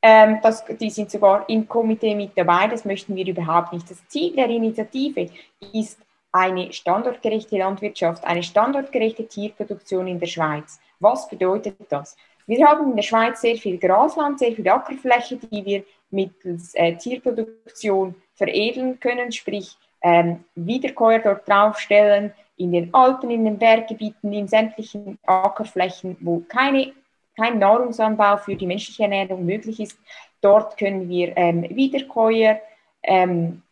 Ähm, 0.00 0.38
das, 0.44 0.64
die 0.80 0.90
sind 0.90 1.10
sogar 1.10 1.48
im 1.48 1.66
Komitee 1.66 2.14
mit 2.14 2.38
dabei, 2.38 2.68
das 2.68 2.84
möchten 2.84 3.16
wir 3.16 3.26
überhaupt 3.26 3.72
nicht. 3.72 3.90
Das 3.90 4.06
Ziel 4.06 4.36
der 4.36 4.48
Initiative 4.48 5.28
ist 5.72 5.98
eine 6.30 6.72
standortgerechte 6.72 7.58
Landwirtschaft, 7.58 8.24
eine 8.24 8.44
standortgerechte 8.44 9.26
Tierproduktion 9.26 10.06
in 10.06 10.20
der 10.20 10.28
Schweiz. 10.28 10.78
Was 11.00 11.28
bedeutet 11.28 11.74
das? 11.88 12.16
Wir 12.46 12.66
haben 12.66 12.90
in 12.90 12.96
der 12.96 13.02
Schweiz 13.02 13.40
sehr 13.40 13.56
viel 13.56 13.78
Grasland, 13.78 14.38
sehr 14.38 14.52
viel 14.52 14.68
Ackerfläche, 14.68 15.36
die 15.36 15.64
wir 15.64 15.84
mittels 16.10 16.74
äh, 16.74 16.94
Tierproduktion 16.96 18.14
veredeln 18.34 19.00
können, 19.00 19.32
sprich 19.32 19.76
ähm, 20.02 20.44
Wiederkäuer 20.54 21.18
dort 21.18 21.48
draufstellen, 21.48 22.32
in 22.56 22.72
den 22.72 22.94
Alpen, 22.94 23.30
in 23.30 23.44
den 23.44 23.58
Berggebieten, 23.58 24.32
in 24.32 24.48
sämtlichen 24.48 25.18
Ackerflächen, 25.26 26.16
wo 26.20 26.40
keine, 26.48 26.92
kein 27.36 27.58
Nahrungsanbau 27.58 28.38
für 28.38 28.56
die 28.56 28.66
menschliche 28.66 29.02
Ernährung 29.02 29.44
möglich 29.44 29.80
ist. 29.80 29.98
Dort 30.40 30.78
können 30.78 31.08
wir 31.08 31.36
ähm, 31.36 31.64
Wiederkäuer 31.68 32.60
ähm, 33.02 33.62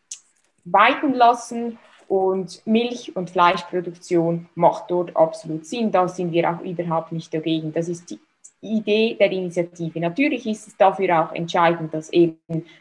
weiden 0.64 1.14
lassen 1.14 1.78
und 2.08 2.60
Milch- 2.66 3.14
und 3.16 3.30
Fleischproduktion 3.30 4.48
macht 4.54 4.90
dort 4.90 5.16
absolut 5.16 5.64
Sinn. 5.64 5.90
Da 5.90 6.08
sind 6.08 6.32
wir 6.32 6.50
auch 6.50 6.60
überhaupt 6.60 7.12
nicht 7.12 7.32
dagegen. 7.32 7.72
Das 7.72 7.88
ist 7.88 8.10
die 8.10 8.18
Idee 8.64 9.16
der 9.18 9.30
Initiative. 9.30 10.00
Natürlich 10.00 10.46
ist 10.46 10.68
es 10.68 10.76
dafür 10.76 11.24
auch 11.24 11.32
entscheidend, 11.34 11.92
dass 11.92 12.10
eben 12.12 12.38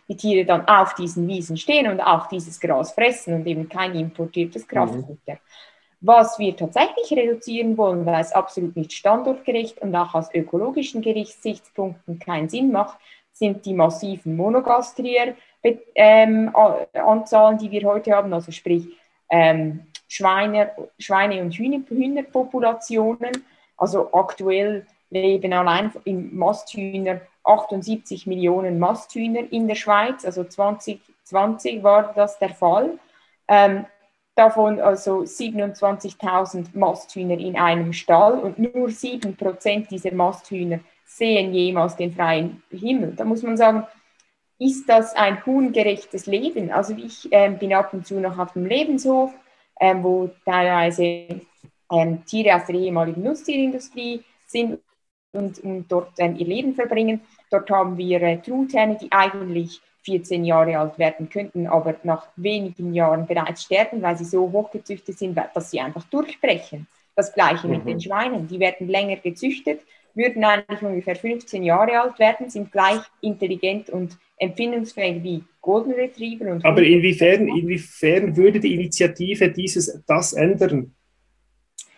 die 0.08 0.16
Tiere 0.16 0.46
dann 0.46 0.68
auf 0.68 0.96
diesen 0.96 1.28
Wiesen 1.28 1.58
stehen 1.58 1.90
und 1.90 2.00
auch 2.00 2.28
dieses 2.28 2.60
Gras 2.60 2.92
fressen 2.92 3.34
und 3.36 3.48
eben 3.48 3.70
kein 3.70 3.96
importiertes 3.96 4.68
Kraftfutter. 4.68 5.34
Mhm. 5.34 5.38
Was 6.02 6.38
wir 6.38 6.56
tatsächlich 6.56 7.12
reduzieren 7.12 7.78
wollen, 7.78 8.06
weil 8.06 8.20
es 8.20 8.34
absolut 8.34 8.76
nicht 8.76 8.92
standortgerecht 8.92 9.82
und 9.82 9.96
auch 9.96 10.14
aus 10.14 10.34
ökologischen 10.34 11.02
Gesichtspunkten 11.02 12.20
keinen 12.20 12.50
Sinn 12.50 12.72
macht, 12.72 12.98
sind 13.32 13.66
die 13.66 13.74
massiven 13.74 14.36
Monogastrier 14.36 15.36
ähm, 15.96 16.54
Anzahlen, 16.94 17.58
die 17.58 17.72
wir 17.72 17.84
heute 17.84 18.12
haben, 18.12 18.34
also 18.34 18.52
sprich 18.52 18.86
ähm, 19.30 19.88
Schweine, 20.08 20.72
Schweine- 21.00 21.42
und 21.42 21.54
Hühnerpopulationen. 21.54 23.44
Also 23.78 24.14
aktuell 24.14 24.86
leben 25.14 25.54
allein 25.54 25.92
in 26.04 26.36
Masthühner 26.36 27.22
78 27.44 28.26
Millionen 28.28 28.80
Masthühner 28.80 29.52
in 29.52 29.68
der 29.68 29.76
Schweiz, 29.76 30.26
also 30.26 30.44
2020 30.44 31.84
war 31.84 32.14
das 32.14 32.40
der 32.40 32.50
Fall. 32.50 32.98
Ähm, 33.48 33.86
davon 34.36 34.80
also 34.80 35.20
27.000 35.20 36.68
Masthühner 36.74 37.38
in 37.38 37.58
einem 37.58 37.94
Stall 37.94 38.40
und 38.40 38.58
nur 38.58 38.88
7% 38.88 39.88
dieser 39.90 40.14
Masthühner 40.14 40.80
sehen 41.06 41.54
jemals 41.54 41.96
den 41.96 42.12
freien 42.14 42.64
Himmel. 42.72 43.14
Da 43.16 43.26
muss 43.26 43.44
man 43.44 43.58
sagen, 43.58 43.86
ist 44.58 44.88
das 44.88 45.14
ein 45.16 45.46
huhngerechtes 45.46 46.26
Leben? 46.26 46.72
Also 46.72 46.96
ich 46.96 47.32
äh, 47.32 47.50
bin 47.50 47.74
ab 47.74 47.94
und 47.94 48.08
zu 48.08 48.20
noch 48.20 48.40
auf 48.40 48.54
dem 48.54 48.66
Lebenshof, 48.66 49.34
äh, 49.76 49.96
wo 50.02 50.30
teilweise 50.46 51.04
äh, 51.04 52.18
Tiere 52.26 52.56
aus 52.56 52.66
der 52.66 52.76
ehemaligen 52.76 53.24
Nutztierindustrie 53.24 54.24
sind 54.48 54.80
und, 55.34 55.60
und 55.60 55.92
dort 55.92 56.14
ähm, 56.20 56.36
ihr 56.38 56.48
Leben 56.48 56.76
verbringen. 56.76 57.22
Dort 57.50 57.70
haben 57.70 57.98
wir 57.98 58.22
äh, 58.22 58.38
Truthähne, 58.38 58.98
die 59.02 59.12
eigentlich 59.12 59.82
14 60.04 60.44
Jahre 60.44 60.78
alt 60.78 61.00
werden 61.00 61.30
könnten, 61.30 61.68
aber 61.68 61.96
nach 62.04 62.28
wenigen 62.36 62.94
Jahren 62.94 63.26
bereits 63.26 63.64
sterben, 63.64 64.02
weil 64.02 64.18
sie 64.18 64.26
so 64.26 64.52
hochgezüchtet 64.52 65.18
sind, 65.18 65.38
dass 65.54 65.72
sie 65.72 65.80
einfach 65.80 66.04
durchbrechen. 66.06 66.88
Das 67.16 67.34
gleiche 67.34 67.68
mhm. 67.68 67.78
mit 67.78 67.88
den 67.88 68.02
Schweinen. 68.02 68.48
Die 68.48 68.60
werden 68.60 68.88
länger 68.88 69.18
gezüchtet, 69.18 69.82
würden 70.14 70.44
eigentlich 70.44 70.82
ungefähr 70.82 71.16
15 71.16 71.64
Jahre 71.64 72.00
alt 72.00 72.20
werden, 72.20 72.50
sind 72.50 72.72
gleich 72.72 73.02
intelligent 73.22 73.90
und 73.90 74.18
empfindungsfähig 74.38 75.24
wie 75.24 75.44
Golden 75.62 75.94
Retriever. 75.94 76.52
Und 76.52 76.66
aber 76.66 76.84
inwiefern, 76.84 77.48
inwiefern 77.48 78.36
würde 78.36 78.60
die 78.60 78.74
Initiative 78.74 79.50
dieses, 79.50 80.02
das 80.06 80.34
ändern? 80.34 80.94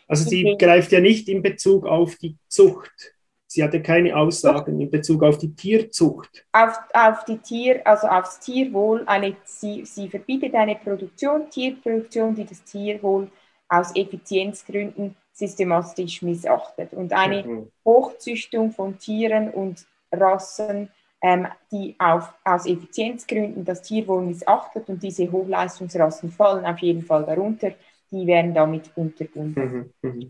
Also 0.07 0.29
sie 0.29 0.55
greift 0.59 0.91
ja 0.91 0.99
nicht 0.99 1.27
in 1.29 1.41
Bezug 1.41 1.87
auf 1.87 2.15
die 2.17 2.35
Zucht. 2.47 3.14
Sie 3.55 3.63
hatte 3.63 3.81
keine 3.81 4.13
Aussagen 4.17 4.81
in 4.81 4.91
Bezug 4.91 5.23
auf 5.23 5.37
die 5.37 5.55
Tierzucht. 5.55 6.45
Auf, 6.51 6.77
auf 6.93 7.23
die 7.23 7.37
Tier, 7.37 7.87
also 7.87 8.05
aufs 8.07 8.41
Tierwohl, 8.41 9.03
eine, 9.05 9.37
sie, 9.45 9.85
sie 9.85 10.09
verbietet 10.09 10.53
eine 10.55 10.75
Produktion, 10.75 11.49
Tierproduktion, 11.49 12.35
die 12.35 12.43
das 12.43 12.61
Tierwohl 12.65 13.31
aus 13.69 13.95
Effizienzgründen 13.95 15.15
systematisch 15.31 16.21
missachtet. 16.21 16.91
Und 16.91 17.13
eine 17.13 17.43
mhm. 17.43 17.71
Hochzüchtung 17.85 18.73
von 18.73 18.99
Tieren 18.99 19.49
und 19.51 19.85
Rassen, 20.11 20.89
ähm, 21.21 21.47
die 21.71 21.95
auf, 21.97 22.33
aus 22.43 22.65
Effizienzgründen 22.65 23.63
das 23.63 23.83
Tierwohl 23.83 24.23
missachtet 24.23 24.89
und 24.89 25.01
diese 25.01 25.31
Hochleistungsrassen 25.31 26.29
fallen 26.29 26.65
auf 26.65 26.79
jeden 26.79 27.03
Fall 27.03 27.23
darunter, 27.25 27.71
die 28.11 28.27
werden 28.27 28.53
damit 28.53 28.91
unterbunden. 28.97 29.93
Mhm. 30.01 30.09
Mhm 30.09 30.29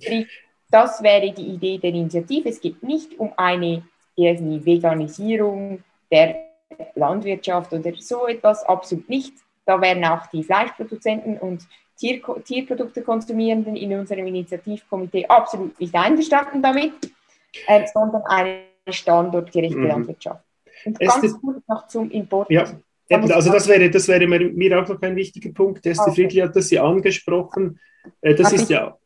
das 0.75 1.01
wäre 1.01 1.31
die 1.31 1.53
Idee 1.53 1.77
der 1.77 1.91
Initiative. 1.91 2.49
Es 2.49 2.59
geht 2.59 2.83
nicht 2.83 3.17
um 3.17 3.31
eine 3.37 3.83
irgendwie 4.17 4.65
Veganisierung 4.65 5.81
der 6.11 6.35
Landwirtschaft 6.95 7.71
oder 7.71 7.93
so 7.97 8.27
etwas, 8.27 8.65
absolut 8.65 9.07
nicht. 9.07 9.33
Da 9.65 9.79
wären 9.79 10.03
auch 10.03 10.27
die 10.27 10.43
Fleischproduzenten 10.43 11.37
und 11.37 11.65
Tier 11.97 12.21
Tierprodukte 12.43 13.03
konsumierenden 13.03 13.77
in 13.77 13.97
unserem 13.97 14.27
Initiativkomitee 14.27 15.25
absolut 15.27 15.79
nicht 15.79 15.95
einverstanden 15.95 16.61
damit, 16.61 16.91
äh, 17.67 17.87
sondern 17.93 18.23
eine 18.23 18.63
standortgerechte 18.89 19.77
mhm. 19.77 19.87
Landwirtschaft. 19.87 20.43
Und 20.83 20.97
es 20.99 21.07
ganz 21.07 21.39
kurz 21.39 21.65
noch 21.69 21.87
zum 21.87 22.11
Import. 22.11 22.51
Ja. 22.51 22.65
Also 23.09 23.49
das 23.49 23.69
wäre, 23.69 23.89
das 23.89 24.09
wäre 24.09 24.27
mir 24.27 24.77
auch 24.77 24.89
noch 24.89 25.01
ein 25.01 25.15
wichtiger 25.15 25.53
Punkt. 25.53 25.85
Erste 25.85 26.11
okay. 26.11 26.23
Friedli 26.23 26.41
hat 26.41 26.53
das 26.53 26.69
ja 26.69 26.83
angesprochen. 26.83 27.79
Äh, 28.19 28.35
das 28.35 28.47
Ach, 28.47 28.53
ist 28.53 28.69
ja 28.69 28.97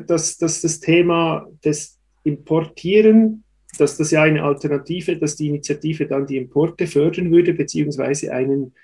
dass, 0.00 0.38
dass 0.38 0.60
das 0.60 0.80
Thema 0.80 1.46
des 1.64 1.98
Importieren, 2.24 3.44
dass 3.78 3.96
das 3.96 4.10
ja 4.10 4.22
eine 4.22 4.42
Alternative, 4.42 5.16
dass 5.16 5.36
die 5.36 5.48
Initiative 5.48 6.06
dann 6.06 6.26
die 6.26 6.36
Importe 6.36 6.86
fördern 6.86 7.30
würde, 7.30 7.52
beziehungsweise 7.54 8.32
einen 8.32 8.74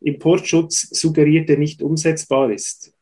Importschutz 0.00 0.88
suggeriert, 0.90 1.48
der 1.48 1.58
nicht 1.58 1.82
umsetzbar 1.82 2.50
ist 2.50 2.94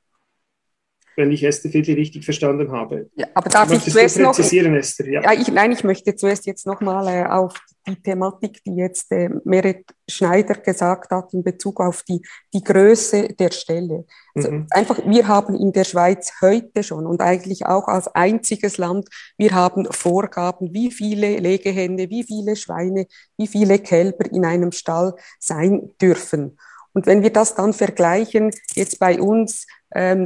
wenn 1.19 1.33
ich 1.33 1.43
Esther 1.43 1.71
Fiedli 1.71 1.95
richtig 1.95 2.25
verstanden 2.25 2.71
habe. 2.71 3.11
Ja, 3.17 3.27
aber 3.35 3.51
darf 3.51 3.71
ich 3.73 3.83
zuerst 3.83 4.19
noch... 4.19 4.39
Esther? 4.39 5.09
Ja. 5.09 5.23
ja. 5.23 5.33
ich, 5.33 5.49
nein, 5.49 5.73
ich 5.73 5.83
möchte 5.83 6.15
zuerst 6.15 6.47
jetzt 6.47 6.65
nochmal 6.65 7.09
äh, 7.09 7.27
auf 7.29 7.55
die 7.87 8.01
Thematik, 8.01 8.63
die 8.65 8.77
jetzt 8.77 9.11
äh, 9.11 9.29
Meret 9.45 9.85
Schneider 10.09 10.55
gesagt 10.55 11.11
hat, 11.11 11.35
in 11.35 11.43
Bezug 11.43 11.81
auf 11.81 12.05
die, 12.05 12.23
die 12.55 12.63
Größe 12.63 13.35
der 13.35 13.51
Stelle. 13.51 14.05
Also 14.35 14.51
mhm. 14.51 14.67
Einfach, 14.71 15.01
wir 15.05 15.27
haben 15.27 15.55
in 15.57 15.73
der 15.73 15.85
Schweiz 15.85 16.33
heute 16.41 16.83
schon 16.85 17.07
und 17.07 17.21
eigentlich 17.21 17.67
auch 17.67 17.89
als 17.89 18.09
einziges 18.09 18.79
Land, 18.79 19.09
wir 19.37 19.51
haben 19.53 19.87
Vorgaben, 19.91 20.73
wie 20.73 20.93
viele 20.93 21.39
Legehände, 21.39 22.11
wie 22.11 22.23
viele 22.23 22.55
Schweine, 22.55 23.07
wie 23.37 23.49
viele 23.49 23.81
Kälber 23.81 24.31
in 24.31 24.45
einem 24.45 24.71
Stall 24.71 25.15
sein 25.41 25.91
dürfen. 26.01 26.59
Und 26.93 27.07
wenn 27.07 27.23
wir 27.23 27.31
das 27.31 27.55
dann 27.55 27.73
vergleichen, 27.73 28.51
jetzt 28.75 28.99
bei 28.99 29.21
uns 29.21 29.67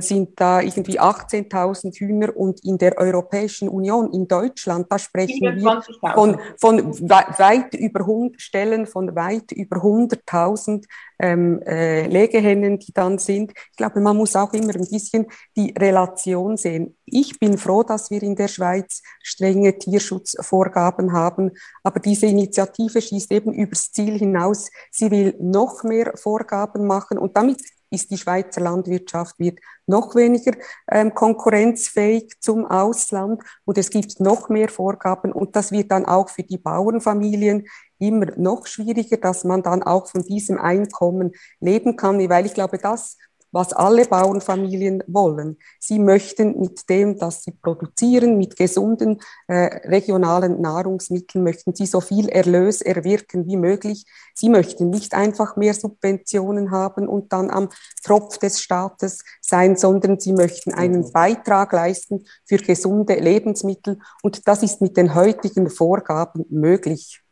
sind 0.00 0.40
da 0.40 0.61
irgendwie 0.61 0.99
18.000 0.99 1.95
Hühner 1.99 2.37
und 2.37 2.64
in 2.64 2.78
der 2.78 2.99
Europäischen 2.99 3.69
Union, 3.69 4.12
in 4.12 4.26
Deutschland, 4.26 4.87
da 4.90 4.99
sprechen 4.99 5.40
wir 5.40 5.83
von, 6.14 6.40
von 6.61 7.09
weit 7.09 7.75
über 7.75 8.00
100 8.00 8.40
Stellen, 8.40 8.87
von 8.87 9.14
weit 9.14 9.52
über 9.52 9.76
100.000 9.76 10.85
ähm, 11.21 11.62
äh, 11.62 12.09
Legehennen, 12.09 12.81
die 12.81 12.92
dann 12.92 13.19
sind. 13.19 13.52
Ich 13.71 13.76
glaube, 13.76 14.00
man 14.00 14.16
muss 14.16 14.35
auch 14.35 14.52
immer 14.52 14.75
ein 14.75 14.88
bisschen 14.90 15.26
die 15.57 15.73
Relation 15.78 16.57
sehen. 16.57 16.97
Ich 17.04 17.38
bin 17.38 17.57
froh, 17.57 17.85
dass 17.85 18.11
wir 18.11 18.23
in 18.23 18.35
der 18.35 18.49
Schweiz 18.49 19.02
strenge 19.23 19.78
Tierschutzvorgaben 19.78 21.12
haben, 21.12 21.52
aber 21.85 22.00
diese 22.00 22.26
Initiative 22.26 23.00
schießt 23.00 23.31
eben 23.31 23.52
übers 23.52 23.92
Ziel 23.92 24.19
hinaus. 24.19 24.71
Sie 24.90 25.11
will 25.11 25.37
noch 25.40 25.85
mehr 25.85 26.12
Vorgaben 26.16 26.87
machen 26.87 27.19
und 27.19 27.37
damit 27.37 27.61
ist 27.93 28.11
die 28.11 28.19
Schweizer 28.19 28.61
Landwirtschaft 28.61 29.39
wird 29.39 29.59
noch 29.87 30.15
weniger 30.15 30.53
ähm, 30.91 31.15
konkurrenzfähig 31.15 32.35
zum 32.41 32.67
Ausland 32.67 33.43
und 33.65 33.79
es 33.79 33.91
gibt 33.91 34.21
noch 34.21 34.49
mehr 34.49 34.69
Vorgaben 34.69 35.33
und 35.33 35.55
das 35.55 35.73
wird 35.73 35.91
dann 35.91 36.07
auch 36.07 36.29
für 36.29 36.43
die 36.43 36.59
Bauernfamilien 36.59 37.67
immer 37.99 38.27
noch 38.37 38.67
schwieriger, 38.67 39.17
dass 39.17 39.45
man 39.45 39.63
dann 39.63 39.83
auch 39.83 40.09
von 40.09 40.23
diesem 40.23 40.59
Einkommen 40.59 41.33
leben 41.61 41.97
kann, 41.97 42.29
weil 42.29 42.47
ich 42.47 42.55
glaube, 42.55 42.79
das 42.79 43.17
was 43.52 43.73
alle 43.73 44.06
Bauernfamilien 44.06 45.04
wollen. 45.06 45.59
Sie 45.78 45.99
möchten 45.99 46.59
mit 46.59 46.88
dem, 46.88 47.18
dass 47.18 47.44
sie 47.44 47.52
produzieren, 47.52 48.38
mit 48.38 48.56
gesunden 48.56 49.21
äh, 49.47 49.88
regionalen 49.88 50.61
Nahrungsmitteln, 50.61 51.44
möchten 51.44 51.75
sie 51.75 51.87
so 51.87 52.00
viel 52.00 52.28
Erlös 52.28 52.80
erwirken 52.80 53.47
wie 53.47 53.56
möglich. 53.56 54.06
Sie 54.35 54.49
möchten 54.49 54.90
nicht 54.90 55.14
einfach 55.14 55.56
mehr 55.56 55.75
Subventionen 55.75 56.71
haben 56.71 57.06
und 57.06 57.32
dann 57.32 57.50
am 57.50 57.68
Tropf 58.02 58.38
des 58.38 58.61
Staates 58.61 59.23
sein, 59.42 59.76
sondern 59.76 60.18
sie 60.18 60.32
möchten 60.32 60.73
einen 60.73 61.02
mhm. 61.02 61.12
Beitrag 61.12 61.73
leisten 61.73 62.25
für 62.47 62.56
gesunde 62.56 63.14
Lebensmittel. 63.14 63.99
Und 64.23 64.49
das 64.49 64.62
ist 64.62 64.80
mit 64.80 64.97
den 64.97 65.14
heutigen 65.14 65.68
Vorgaben 65.68 66.47
möglich. 66.49 67.23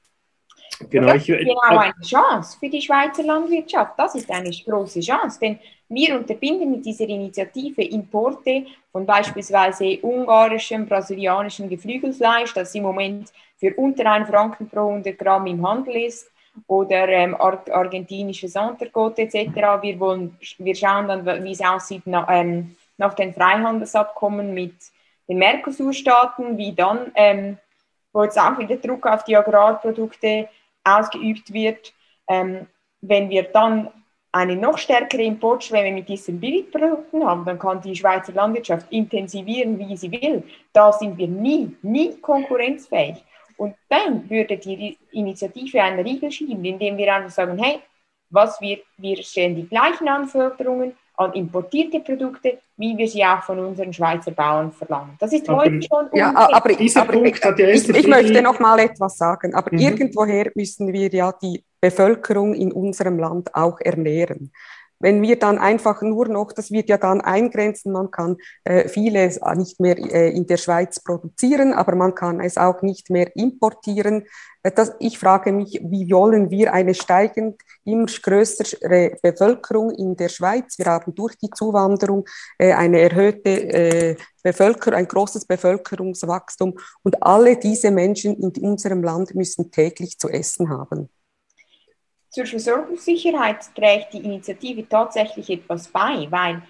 Genau, 0.88 1.12
das 1.12 1.16
ist 1.16 1.26
genau 1.26 1.60
eine 1.60 1.92
Chance 2.02 2.56
für 2.58 2.68
die 2.68 2.80
Schweizer 2.80 3.22
Landwirtschaft. 3.22 3.98
Das 3.98 4.14
ist 4.14 4.30
eine 4.30 4.50
große 4.50 5.00
Chance, 5.00 5.38
denn 5.40 5.58
Wir 5.92 6.14
unterbinden 6.16 6.70
mit 6.70 6.86
dieser 6.86 7.08
Initiative 7.08 7.82
Importe 7.82 8.64
von 8.92 9.04
beispielsweise 9.04 9.98
ungarischem, 10.02 10.86
brasilianischem 10.86 11.68
Geflügelfleisch, 11.68 12.54
das 12.54 12.72
im 12.76 12.84
Moment 12.84 13.32
für 13.58 13.74
unter 13.74 14.06
1 14.06 14.28
Franken 14.28 14.68
pro 14.68 14.88
100 14.88 15.18
Gramm 15.18 15.48
im 15.48 15.66
Handel 15.68 15.96
ist, 15.96 16.30
oder 16.68 17.08
ähm, 17.08 17.34
ar 17.34 17.62
argentinisches 17.70 18.54
Entrecote 18.54 19.22
etc. 19.22 19.82
Wir, 19.82 19.98
wollen, 19.98 20.36
wir 20.58 20.74
schauen 20.76 21.08
dann, 21.08 21.44
wie 21.44 21.52
es 21.52 21.60
aussieht 21.60 22.06
nach, 22.06 22.28
ähm, 22.30 22.76
nach 22.96 23.14
den 23.14 23.34
Freihandelsabkommen 23.34 24.54
mit 24.54 24.74
den 25.28 25.38
Mercosur-Staaten, 25.38 26.56
wie 26.56 26.72
dann, 26.72 27.10
ähm, 27.16 27.58
wo 28.12 28.22
jetzt 28.22 28.38
auch 28.38 28.58
wieder 28.58 28.76
Druck 28.76 29.06
auf 29.06 29.24
die 29.24 29.36
Agrarprodukte 29.36 30.48
ausgeübt 30.84 31.52
wird. 31.52 31.92
Ähm, 32.28 32.66
wenn 33.00 33.28
wir 33.28 33.44
dann 33.44 33.88
eine 34.32 34.56
noch 34.56 34.78
stärkere 34.78 35.22
Importschwemme 35.22 35.92
mit 35.92 36.08
diesen 36.08 36.38
Billigprodukten 36.38 37.24
haben, 37.24 37.44
dann 37.44 37.58
kann 37.58 37.80
die 37.80 37.96
Schweizer 37.96 38.32
Landwirtschaft 38.32 38.86
intensivieren, 38.90 39.78
wie 39.78 39.96
sie 39.96 40.12
will. 40.12 40.44
Da 40.72 40.92
sind 40.92 41.18
wir 41.18 41.26
nie, 41.26 41.76
nie 41.82 42.16
konkurrenzfähig. 42.20 43.24
Und 43.56 43.74
dann 43.88 44.28
würde 44.30 44.56
die 44.56 44.96
Initiative 45.10 45.82
einen 45.82 46.00
Riegel 46.00 46.30
schieben, 46.30 46.64
indem 46.64 46.96
wir 46.96 47.12
einfach 47.14 47.30
sagen, 47.30 47.58
hey, 47.62 47.80
was 48.30 48.60
wir, 48.60 48.78
wir 48.96 49.22
stellen 49.22 49.56
die 49.56 49.68
gleichen 49.68 50.08
Anforderungen 50.08 50.96
an 51.20 51.34
importierte 51.34 52.00
Produkte, 52.00 52.58
wie 52.78 52.96
wir 52.96 53.06
sie 53.06 53.22
auch 53.24 53.42
von 53.42 53.58
unseren 53.58 53.92
Schweizer 53.92 54.30
Bauern 54.30 54.72
verlangen. 54.72 55.16
Das 55.18 55.32
ist 55.32 55.48
aber, 55.48 55.58
heute 55.58 55.82
schon 55.82 56.08
ja, 56.14 56.34
aber, 56.34 56.72
dieser 56.72 57.02
aber, 57.02 57.12
Punkt 57.12 57.44
hat 57.44 57.58
ja 57.58 57.68
ich, 57.68 57.88
ich 57.88 58.06
möchte 58.06 58.40
noch 58.40 58.58
mal 58.58 58.78
etwas 58.78 59.18
sagen, 59.18 59.54
aber 59.54 59.70
mhm. 59.72 59.80
irgendwoher 59.80 60.50
müssen 60.54 60.92
wir 60.92 61.10
ja 61.10 61.32
die 61.32 61.62
Bevölkerung 61.80 62.54
in 62.54 62.72
unserem 62.72 63.18
Land 63.18 63.54
auch 63.54 63.78
ernähren. 63.80 64.50
Wenn 65.00 65.22
wir 65.22 65.38
dann 65.38 65.58
einfach 65.58 66.02
nur 66.02 66.28
noch, 66.28 66.52
das 66.52 66.70
wird 66.70 66.90
ja 66.90 66.98
dann 66.98 67.22
eingrenzen, 67.22 67.90
man 67.90 68.10
kann 68.10 68.36
äh, 68.64 68.86
vieles 68.86 69.40
nicht 69.56 69.80
mehr 69.80 69.98
äh, 69.98 70.30
in 70.30 70.46
der 70.46 70.58
Schweiz 70.58 71.00
produzieren, 71.00 71.72
aber 71.72 71.96
man 71.96 72.14
kann 72.14 72.40
es 72.40 72.58
auch 72.58 72.82
nicht 72.82 73.08
mehr 73.08 73.34
importieren. 73.34 74.26
Äh, 74.62 74.72
das, 74.72 74.92
ich 75.00 75.18
frage 75.18 75.52
mich, 75.52 75.80
wie 75.82 76.10
wollen 76.10 76.50
wir 76.50 76.74
eine 76.74 76.92
steigend 76.94 77.62
immer 77.84 78.04
größere 78.04 79.16
Bevölkerung 79.22 79.90
in 79.90 80.16
der 80.16 80.28
Schweiz? 80.28 80.76
Wir 80.76 80.86
haben 80.86 81.14
durch 81.14 81.36
die 81.38 81.50
Zuwanderung 81.50 82.26
äh, 82.58 82.74
eine 82.74 83.00
erhöhte 83.00 83.50
äh, 83.50 84.16
Bevölkerung, 84.42 84.98
ein 84.98 85.08
großes 85.08 85.46
Bevölkerungswachstum 85.46 86.78
und 87.02 87.22
alle 87.22 87.56
diese 87.56 87.90
Menschen 87.90 88.36
in 88.36 88.52
unserem 88.62 89.02
Land 89.02 89.34
müssen 89.34 89.70
täglich 89.70 90.18
zu 90.18 90.28
essen 90.28 90.68
haben. 90.68 91.08
Zur 92.30 92.46
Versorgungssicherheit 92.46 93.74
trägt 93.74 94.12
die 94.14 94.24
Initiative 94.24 94.88
tatsächlich 94.88 95.50
etwas 95.50 95.88
bei, 95.88 96.28
weil 96.30 96.62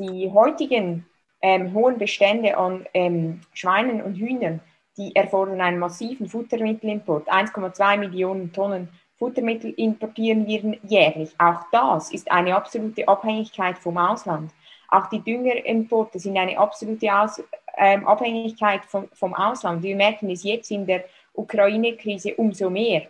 die 0.00 0.30
heutigen 0.32 1.06
ähm, 1.40 1.72
hohen 1.72 1.96
Bestände 1.96 2.56
an 2.56 2.84
ähm, 2.92 3.40
Schweinen 3.54 4.02
und 4.02 4.16
Hühnern, 4.16 4.60
die 4.96 5.14
erfordern 5.14 5.60
einen 5.60 5.78
massiven 5.78 6.28
Futtermittelimport. 6.28 7.30
1,2 7.30 7.98
Millionen 7.98 8.52
Tonnen 8.52 8.88
Futtermittel 9.16 9.72
importieren 9.76 10.46
wir 10.46 10.76
jährlich. 10.82 11.30
Auch 11.38 11.62
das 11.70 12.12
ist 12.12 12.30
eine 12.30 12.56
absolute 12.56 13.06
Abhängigkeit 13.06 13.78
vom 13.78 13.96
Ausland. 13.96 14.52
Auch 14.88 15.06
die 15.06 15.20
Düngerimporte 15.20 16.18
sind 16.18 16.36
eine 16.36 16.58
absolute 16.58 17.14
Aus 17.14 17.42
ähm, 17.76 18.06
Abhängigkeit 18.06 18.84
vom, 18.86 19.08
vom 19.12 19.34
Ausland. 19.34 19.82
Wir 19.82 19.94
merken 19.94 20.30
es 20.30 20.42
jetzt 20.42 20.70
in 20.70 20.86
der 20.86 21.04
Ukraine-Krise 21.34 22.34
umso 22.34 22.70
mehr. 22.70 23.08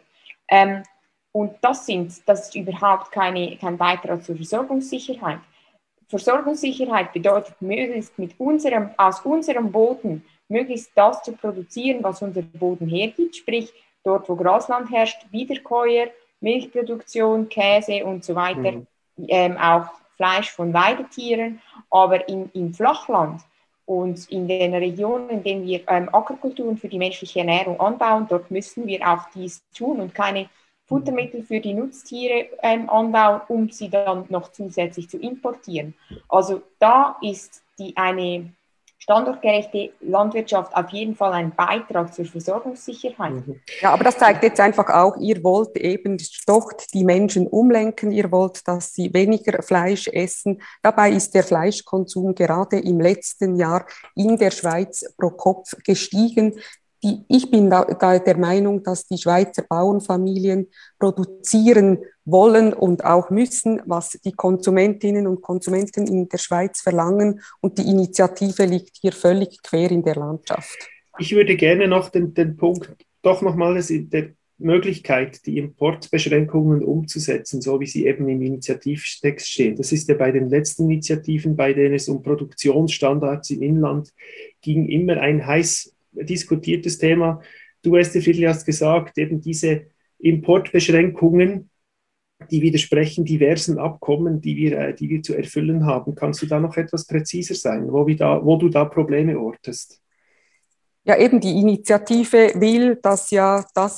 Ähm, 0.49 0.83
und 1.33 1.53
das, 1.61 1.87
sind, 1.87 2.13
das 2.27 2.49
ist 2.49 2.55
überhaupt 2.55 3.13
keine, 3.13 3.57
kein 3.57 3.77
Beitrag 3.77 4.25
zur 4.25 4.37
Versorgungssicherheit. 4.37 5.41
Versorgungssicherheit 6.09 7.13
bedeutet, 7.13 7.55
möglichst 7.61 8.19
mit 8.19 8.39
unserem, 8.39 8.91
aus 8.97 9.21
unserem 9.21 9.71
Boden 9.71 10.25
möglichst 10.49 10.91
das 10.95 11.23
zu 11.23 11.33
produzieren, 11.33 12.03
was 12.03 12.23
unser 12.23 12.43
Boden 12.43 12.89
hergibt, 12.89 13.37
sprich 13.37 13.73
dort, 14.03 14.29
wo 14.29 14.37
Grasland 14.37 14.91
herrscht, 14.91 15.27
Wiederkäuer, 15.31 16.09
Milchproduktion, 16.41 17.49
Käse 17.49 18.05
und 18.05 18.25
so 18.25 18.35
weiter, 18.35 18.73
mhm. 18.73 18.87
ähm, 19.29 19.59
auch 19.59 19.89
Fleisch 20.17 20.51
von 20.51 20.73
Weidetieren, 20.73 21.61
aber 21.91 22.27
in, 22.29 22.51
im 22.55 22.73
Flachland 22.73 23.43
und 23.85 24.29
in 24.31 24.49
den 24.49 24.75
Regionen, 24.75 25.31
in 25.31 25.43
denen 25.43 25.67
wir 25.67 25.83
ähm, 25.89 26.09
Ackerkulturen 26.13 26.77
für 26.77 26.89
die 26.89 26.99
menschliche 26.99 27.41
Ernährung 27.41 27.79
anbauen, 27.81 28.27
dort 28.29 28.51
müssen 28.51 28.87
wir 28.87 29.07
auch 29.07 29.29
dies 29.35 29.63
tun 29.77 30.01
und 30.01 30.15
keine 30.15 30.49
Futtermittel 30.89 31.43
für 31.43 31.61
die 31.61 31.75
Nutztiere 31.75 32.47
ähm, 32.63 32.89
anbauen, 32.89 33.43
um 33.49 33.71
sie 33.71 33.91
dann 33.91 34.25
noch 34.31 34.51
zusätzlich 34.53 35.09
zu 35.09 35.19
importieren. 35.19 35.95
Also 36.29 36.63
da 36.79 37.17
ist 37.21 37.63
die, 37.79 37.95
eine 37.97 38.53
standortgerechte 38.99 39.93
Landwirtschaft 40.01 40.75
auf 40.75 40.91
jeden 40.91 41.15
Fall 41.15 41.33
ein 41.33 41.55
Beitrag 41.55 42.13
zur 42.13 42.25
Versorgungssicherheit. 42.25 43.47
Mhm. 43.47 43.61
Ja, 43.81 43.93
aber 43.93 44.05
das 44.05 44.19
zeigt 44.19 44.43
jetzt 44.43 44.61
einfach 44.61 44.89
auch, 44.89 45.17
ihr 45.19 45.43
wollt 45.45 45.77
eben 45.77 46.19
doch 46.47 46.73
die 46.93 47.05
Menschen 47.05 47.47
umlenken, 47.47 48.11
ihr 48.11 48.31
wollt, 48.33 48.67
dass 48.67 48.93
sie 48.93 49.13
weniger 49.15 49.63
Fleisch 49.63 50.09
essen. 50.09 50.61
Dabei 50.83 51.13
ist 51.13 51.35
der 51.35 51.45
Fleischkonsum 51.45 52.35
gerade 52.35 52.79
im 52.81 53.01
letzten 53.01 53.57
Jahr 53.57 53.87
in 54.15 54.37
der 54.37 54.51
Schweiz 54.51 55.05
pro 55.17 55.31
Kopf 55.31 55.75
gestiegen 55.85 56.59
die, 57.03 57.25
ich 57.29 57.51
bin 57.51 57.71
da, 57.71 57.85
da 57.85 58.19
der 58.19 58.37
Meinung, 58.37 58.83
dass 58.83 59.07
die 59.07 59.19
Schweizer 59.19 59.63
Bauernfamilien 59.63 60.69
produzieren 60.99 61.99
wollen 62.25 62.73
und 62.73 63.05
auch 63.05 63.31
müssen, 63.31 63.81
was 63.87 64.11
die 64.11 64.33
Konsumentinnen 64.33 65.27
und 65.27 65.43
Konsumenten 65.43 66.07
in 66.07 66.29
der 66.29 66.39
Schweiz 66.39 66.81
verlangen. 66.81 67.41
Und 67.61 67.79
die 67.79 67.89
Initiative 67.89 68.65
liegt 68.65 68.97
hier 69.01 69.13
völlig 69.13 69.63
quer 69.63 69.91
in 69.91 70.03
der 70.03 70.17
Landschaft. 70.17 70.89
Ich 71.19 71.35
würde 71.35 71.57
gerne 71.57 71.89
noch 71.89 72.11
den, 72.11 72.35
den 72.35 72.57
Punkt, 72.57 72.95
doch 73.23 73.43
nochmal 73.43 73.81
der 73.81 74.31
Möglichkeit, 74.59 75.47
die 75.47 75.59
Importbeschränkungen 75.59 76.83
umzusetzen, 76.83 77.63
so 77.63 77.81
wie 77.81 77.87
sie 77.87 78.07
eben 78.07 78.29
im 78.29 78.43
Initiativtext 78.43 79.49
stehen. 79.49 79.77
Das 79.77 79.93
ist 79.93 80.09
ja 80.09 80.17
bei 80.17 80.33
den 80.33 80.49
letzten 80.49 80.85
Initiativen, 80.85 81.57
bei 81.57 81.73
denen 81.73 81.95
es 81.95 82.09
um 82.09 82.23
Produktionsstandards 82.23 83.51
im 83.51 83.63
Inland 83.63 84.13
ging, 84.61 84.89
immer 84.89 85.17
ein 85.19 85.47
heiß 85.47 85.95
diskutiertes 86.13 86.99
Thema. 86.99 87.41
Du, 87.83 87.97
Esther 87.97 88.23
Friedli, 88.23 88.45
hast 88.45 88.65
gesagt, 88.65 89.19
eben 89.19 89.41
diese 89.41 89.87
Importbeschränkungen, 90.19 91.71
die 92.51 92.63
widersprechen 92.63 93.25
diversen 93.25 93.79
Abkommen, 93.79 94.41
die 94.41 94.57
wir, 94.57 94.79
äh, 94.79 94.95
die 94.95 95.09
wir 95.09 95.23
zu 95.23 95.35
erfüllen 95.35 95.87
haben. 95.87 96.15
Kannst 96.15 96.43
du 96.43 96.47
da 96.47 96.61
noch 96.61 96.77
etwas 96.77 97.07
präziser 97.07 97.55
sein, 97.55 97.91
wo, 97.91 98.07
wir 98.07 98.17
da, 98.17 98.45
wo 98.45 98.57
du 98.57 98.69
da 98.69 98.85
Probleme 98.85 99.39
ortest? 99.39 100.01
Ja, 101.05 101.17
eben 101.17 101.41
die 101.41 101.59
Initiative 101.59 102.53
will, 102.57 102.97
dass 102.97 103.31
ja 103.31 103.65
das 103.75 103.97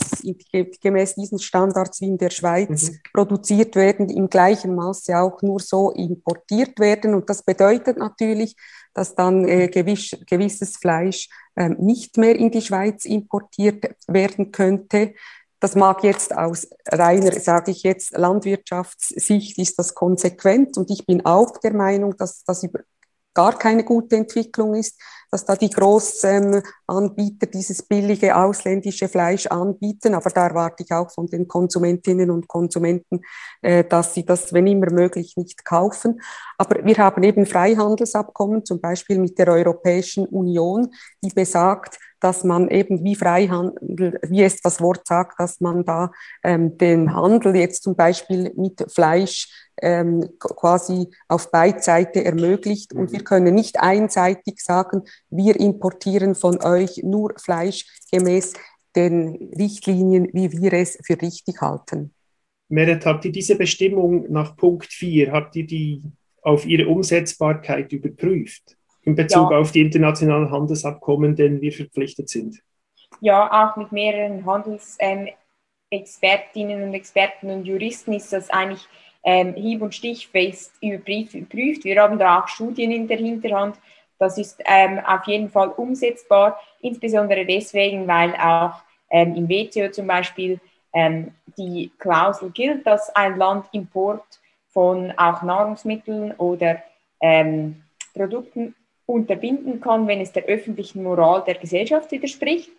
gemäß 0.81 1.16
diesen 1.16 1.40
Standards 1.40 2.01
wie 2.01 2.07
in 2.07 2.18
der 2.18 2.31
Schweiz 2.31 2.90
mhm. 2.90 2.99
produziert 3.12 3.75
werden, 3.75 4.09
im 4.09 4.29
gleichen 4.29 4.77
Maße 4.77 5.18
auch 5.18 5.42
nur 5.42 5.59
so 5.59 5.90
importiert 5.90 6.79
werden. 6.79 7.14
Und 7.14 7.29
das 7.29 7.42
bedeutet 7.42 7.99
natürlich, 7.99 8.55
dass 8.94 9.14
dann 9.14 9.46
äh, 9.46 9.68
gewiss, 9.68 10.16
gewisses 10.26 10.76
Fleisch 10.76 11.29
äh, 11.55 11.68
nicht 11.68 12.16
mehr 12.16 12.37
in 12.37 12.50
die 12.50 12.62
Schweiz 12.62 13.05
importiert 13.05 13.85
werden 14.07 14.53
könnte. 14.53 15.14
Das 15.61 15.74
mag 15.76 16.03
jetzt 16.05 16.35
aus 16.35 16.68
reiner, 16.87 17.33
sage 17.38 17.70
ich 17.70 17.83
jetzt, 17.83 18.16
Landwirtschaftssicht 18.16 19.59
ist 19.59 19.79
das 19.79 19.94
konsequent 19.94 20.79
und 20.79 20.90
ich 20.90 21.05
bin 21.05 21.24
auch 21.26 21.59
der 21.59 21.74
Meinung, 21.74 22.16
dass 22.16 22.42
das 22.44 22.66
gar 23.35 23.59
keine 23.59 23.85
gute 23.85 24.16
Entwicklung 24.16 24.75
ist, 24.75 25.01
dass 25.31 25.45
da 25.45 25.55
die 25.55 25.71
großen 25.71 26.62
Anbieter 26.87 27.47
dieses 27.47 27.83
billige 27.83 28.37
ausländische 28.37 29.09
Fleisch 29.09 29.47
anbieten. 29.47 30.14
Aber 30.14 30.31
da 30.31 30.49
erwarte 30.49 30.83
ich 30.83 30.93
auch 30.93 31.11
von 31.11 31.27
den 31.27 31.47
Konsumentinnen 31.47 32.31
und 32.31 32.49
Konsumenten, 32.49 33.21
äh, 33.62 33.85
dass 33.85 34.14
sie 34.14 34.25
das, 34.25 34.53
wenn 34.53 34.66
immer 34.66 34.90
möglich, 34.90 35.35
nicht 35.37 35.64
kaufen. 35.64 36.21
Aber 36.59 36.85
wir 36.85 36.97
haben 36.99 37.23
eben 37.23 37.47
Freihandelsabkommen, 37.47 38.64
zum 38.64 38.81
Beispiel 38.81 39.19
mit 39.19 39.38
der 39.38 39.49
Europäischen 39.49 40.27
Union, 40.27 40.93
die 41.23 41.31
besagt, 41.31 41.99
dass 42.20 42.44
man 42.44 42.68
eben 42.68 43.04
wie 43.04 43.14
Freihandel, 43.14 44.18
wie 44.28 44.42
es 44.42 44.61
das 44.61 44.80
Wort 44.80 45.06
sagt, 45.06 45.40
dass 45.40 45.61
man 45.61 45.85
da 45.85 46.12
ähm, 46.42 46.76
den 46.78 47.14
Handel 47.14 47.56
jetzt 47.56 47.83
zum 47.83 47.96
Beispiel 47.96 48.52
mit 48.56 48.85
Fleisch 48.92 49.70
ähm, 49.83 50.28
quasi 50.38 51.09
auf 51.28 51.50
Beidseite 51.50 52.24
ermöglicht. 52.24 52.92
Und 52.92 53.12
wir 53.12 53.24
können 53.24 53.54
nicht 53.54 53.80
einseitig 53.80 54.61
sagen, 54.61 55.02
wir 55.30 55.59
importieren 55.59 56.35
von 56.35 56.62
euch 56.62 57.02
nur 57.02 57.35
Fleisch 57.38 57.87
gemäß 58.12 58.52
den 58.96 59.52
Richtlinien, 59.56 60.28
wie 60.33 60.52
wir 60.52 60.72
es 60.72 60.98
für 61.04 61.20
richtig 61.20 61.61
halten. 61.61 62.12
Meret, 62.68 63.04
habt 63.06 63.24
ihr 63.24 63.33
diese 63.33 63.56
Bestimmung 63.56 64.30
nach 64.30 64.56
Punkt 64.56 64.92
4, 64.92 65.33
habt 65.33 65.56
ihr 65.56 65.66
die 65.66 66.02
auf 66.42 66.66
ihre 66.66 66.88
Umsetzbarkeit 66.88 67.92
überprüft 67.92 68.76
in 69.03 69.15
Bezug 69.15 69.51
ja. 69.51 69.59
auf 69.59 69.73
die 69.73 69.81
internationalen 69.81 70.51
Handelsabkommen, 70.51 71.37
denen 71.37 71.61
wir 71.61 71.73
verpflichtet 71.73 72.29
sind? 72.29 72.61
Ja, 73.21 73.71
auch 73.71 73.77
mit 73.77 73.93
mehreren 73.93 74.47
Handelsexpertinnen 74.47 76.83
ähm, 76.83 76.89
und 76.89 76.95
Experten 76.95 77.51
und 77.51 77.65
Juristen 77.65 78.13
ist 78.13 78.33
das 78.33 78.51
eigentlich 78.51 78.87
ähm, 79.23 79.55
hieb- 79.55 79.83
und 79.83 79.95
stichfest 79.95 80.73
überprüft. 80.81 81.85
Wir 81.85 82.01
haben 82.01 82.19
da 82.19 82.41
auch 82.41 82.49
Studien 82.49 82.91
in 82.93 83.09
der 83.09 83.19
Hinterhand. 83.19 83.77
Das 84.19 84.39
ist 84.39 84.63
ähm, 84.67 84.99
auf 85.01 85.27
jeden 85.27 85.51
Fall 85.51 85.69
umsetzbar, 85.69 86.59
insbesondere 86.81 87.47
deswegen, 87.47 88.07
weil 88.07 88.35
auch 88.35 88.83
ähm, 89.11 89.35
im 89.35 89.49
WTO 89.49 89.91
zum 89.91 90.07
Beispiel 90.07 90.61
ähm, 90.93 91.33
die 91.57 91.91
Klausel 91.99 92.51
gilt, 92.51 92.87
dass 92.87 93.15
ein 93.15 93.37
Land 93.37 93.67
Import 93.73 94.25
von 94.69 95.13
auch 95.17 95.43
Nahrungsmitteln 95.43 96.33
oder 96.33 96.83
ähm, 97.21 97.83
Produkten 98.15 98.75
unterbinden 99.11 99.81
kann, 99.81 100.07
wenn 100.07 100.20
es 100.20 100.33
der 100.33 100.44
öffentlichen 100.44 101.03
Moral 101.03 101.42
der 101.44 101.57
Gesellschaft 101.57 102.11
widerspricht. 102.11 102.70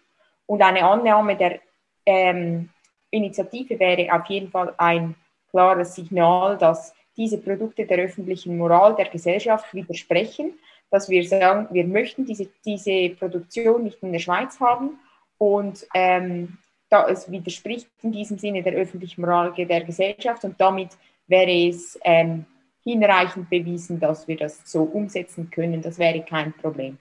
Und 0.46 0.62
eine 0.62 0.84
Annahme 0.84 1.36
der 1.36 1.60
ähm, 2.06 2.70
Initiative 3.10 3.80
wäre 3.80 4.12
auf 4.14 4.26
jeden 4.28 4.50
Fall 4.50 4.74
ein 4.78 5.16
klares 5.50 5.96
Signal, 5.96 6.58
dass 6.58 6.94
diese 7.18 7.38
Produkte 7.38 7.86
der 7.86 8.00
öffentlichen 8.00 8.58
Moral 8.58 8.96
der 8.96 9.10
Gesellschaft 9.10 9.74
widersprechen, 9.74 10.54
dass 10.90 11.10
wir 11.10 11.26
sagen, 11.28 11.68
wir 11.72 11.86
möchten 11.86 12.26
diese, 12.26 12.50
diese 12.66 13.10
Produktion 13.10 13.84
nicht 13.84 14.02
in 14.02 14.12
der 14.12 14.20
Schweiz 14.20 14.60
haben 14.60 15.00
und 15.38 15.86
ähm, 15.94 16.58
da 16.90 17.08
es 17.08 17.30
widerspricht 17.32 17.88
in 18.02 18.12
diesem 18.12 18.38
Sinne 18.38 18.64
der 18.64 18.74
öffentlichen 18.74 19.22
Moral 19.22 19.54
der 19.54 19.84
Gesellschaft 19.84 20.44
und 20.44 20.60
damit 20.60 20.90
wäre 21.28 21.70
es 21.70 22.00
ähm, 22.04 22.46
hinreichend 22.84 23.50
bewiesen, 23.50 24.00
dass 24.00 24.28
wir 24.28 24.38
das 24.38 24.62
so 24.66 24.84
umsetzen 24.84 25.50
können. 25.50 25.82
Das 25.82 26.00
wäre 26.00 26.22
kein 26.22 26.54
Problem. 26.54 26.98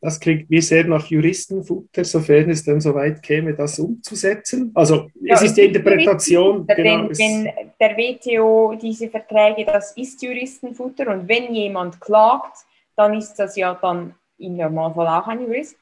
Das 0.00 0.20
klingt 0.20 0.48
mir 0.48 0.62
sehr 0.62 0.84
nach 0.84 1.06
Juristenfutter, 1.06 2.04
sofern 2.04 2.50
es 2.50 2.64
dann 2.64 2.80
soweit 2.80 3.20
käme, 3.20 3.54
das 3.54 3.80
umzusetzen. 3.80 4.70
Also 4.74 5.08
ja, 5.20 5.34
es 5.34 5.42
ist 5.42 5.56
die 5.56 5.62
Interpretation. 5.62 6.64
Genau, 6.68 7.08
wenn, 7.08 7.18
wenn 7.18 7.52
der 7.80 7.96
WTO 7.96 8.78
diese 8.80 9.08
Verträge, 9.08 9.64
das 9.64 9.96
ist 9.96 10.22
Juristenfutter 10.22 11.08
und 11.12 11.28
wenn 11.28 11.52
jemand 11.52 12.00
klagt, 12.00 12.58
dann 12.94 13.14
ist 13.14 13.34
das 13.34 13.56
ja 13.56 13.74
dann 13.74 14.14
im 14.38 14.56
Normalfall 14.56 15.08
auch 15.08 15.26
ein 15.26 15.40
Jurist. 15.40 15.76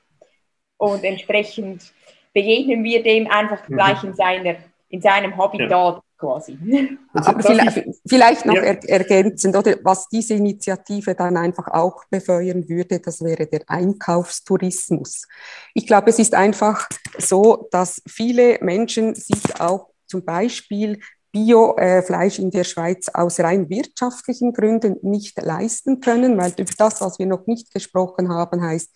Und 0.79 1.05
entsprechend 1.05 1.93
begegnen 2.33 2.85
wir 2.85 3.03
dem 3.03 3.27
einfach 3.31 3.69
mhm. 3.69 3.75
gleich 3.75 4.03
in, 4.03 4.15
seiner, 4.15 4.57
in 4.89 5.03
seinem 5.03 5.37
Habitat. 5.37 5.71
Ja 5.71 6.03
quasi. 6.19 6.59
Aber 7.13 7.43
vielleicht, 7.43 7.85
vielleicht, 8.07 8.47
noch 8.47 8.55
ja. 8.55 8.63
er, 8.63 8.89
ergänzend, 8.89 9.57
oder 9.57 9.77
was 9.83 10.09
diese 10.09 10.35
Initiative 10.35 11.15
dann 11.15 11.37
einfach 11.37 11.69
auch 11.69 12.05
befeuern 12.11 12.69
würde, 12.69 13.01
das 13.01 13.23
wäre 13.23 13.47
der 13.47 13.63
Einkaufstourismus. 13.67 15.27
Ich 15.75 15.87
glaube, 15.87 16.11
es 16.11 16.19
ist 16.19 16.35
einfach 16.35 16.89
so, 17.19 17.69
dass 17.71 18.03
viele 18.07 18.59
Menschen 18.61 19.15
sich 19.15 19.61
auch 19.61 19.91
zum 20.07 20.25
Beispiel 20.25 21.01
Biofleisch 21.33 22.39
in 22.39 22.51
der 22.51 22.65
Schweiz 22.65 23.09
aus 23.13 23.41
rein 23.41 23.69
wirtschaftlichen 23.69 24.55
Gründen 24.55 24.97
nicht 25.03 25.41
leisten 25.43 26.01
können, 26.01 26.39
weil 26.39 26.53
über 26.57 26.73
das, 26.79 27.03
was 27.03 27.19
wir 27.19 27.27
noch 27.27 27.47
nicht 27.47 27.75
gesprochen 27.75 28.31
haben, 28.31 28.63
heißt, 28.63 28.91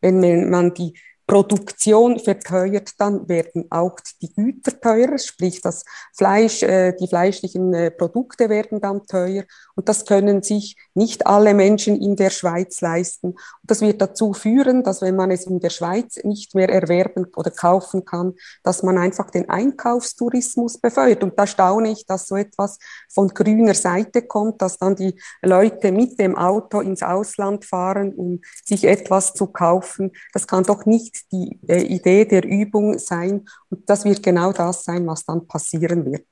wenn 0.00 0.48
man 0.48 0.72
die 0.72 0.94
Produktion 1.30 2.18
verteuert, 2.18 2.90
dann 2.98 3.28
werden 3.28 3.66
auch 3.70 4.00
die 4.20 4.34
Güter 4.34 4.80
teurer, 4.80 5.16
sprich 5.16 5.60
das 5.60 5.84
Fleisch, 6.12 6.64
äh, 6.64 6.92
die 6.92 7.06
fleischlichen 7.06 7.72
äh, 7.72 7.92
Produkte 7.92 8.48
werden 8.48 8.80
dann 8.80 9.06
teuer 9.06 9.44
und 9.76 9.88
das 9.88 10.06
können 10.06 10.42
sich 10.42 10.76
nicht 10.92 11.28
alle 11.28 11.54
Menschen 11.54 12.02
in 12.02 12.16
der 12.16 12.30
Schweiz 12.30 12.80
leisten. 12.80 13.28
Und 13.28 13.38
das 13.62 13.80
wird 13.80 14.02
dazu 14.02 14.32
führen, 14.32 14.82
dass 14.82 15.02
wenn 15.02 15.14
man 15.14 15.30
es 15.30 15.46
in 15.46 15.60
der 15.60 15.70
Schweiz 15.70 16.18
nicht 16.24 16.56
mehr 16.56 16.68
erwerben 16.68 17.26
oder 17.36 17.52
kaufen 17.52 18.04
kann, 18.04 18.34
dass 18.64 18.82
man 18.82 18.98
einfach 18.98 19.30
den 19.30 19.48
Einkaufstourismus 19.48 20.78
befeuert. 20.78 21.22
Und 21.22 21.38
da 21.38 21.46
staune 21.46 21.92
ich, 21.92 22.06
dass 22.06 22.26
so 22.26 22.34
etwas 22.34 22.78
von 23.08 23.28
grüner 23.28 23.74
Seite 23.74 24.22
kommt, 24.22 24.60
dass 24.62 24.78
dann 24.78 24.96
die 24.96 25.14
Leute 25.42 25.92
mit 25.92 26.18
dem 26.18 26.36
Auto 26.36 26.80
ins 26.80 27.04
Ausland 27.04 27.64
fahren, 27.64 28.14
um 28.14 28.40
sich 28.64 28.82
etwas 28.84 29.32
zu 29.32 29.46
kaufen. 29.46 30.10
Das 30.32 30.48
kann 30.48 30.64
doch 30.64 30.84
nicht 30.84 31.19
die 31.28 31.58
äh, 31.68 31.82
Idee 31.82 32.24
der 32.24 32.44
Übung 32.44 32.98
sein. 32.98 33.46
Und 33.68 33.88
das 33.88 34.04
wird 34.04 34.22
genau 34.22 34.52
das 34.52 34.84
sein, 34.84 35.06
was 35.06 35.24
dann 35.24 35.46
passieren 35.46 36.04
wird. 36.04 36.26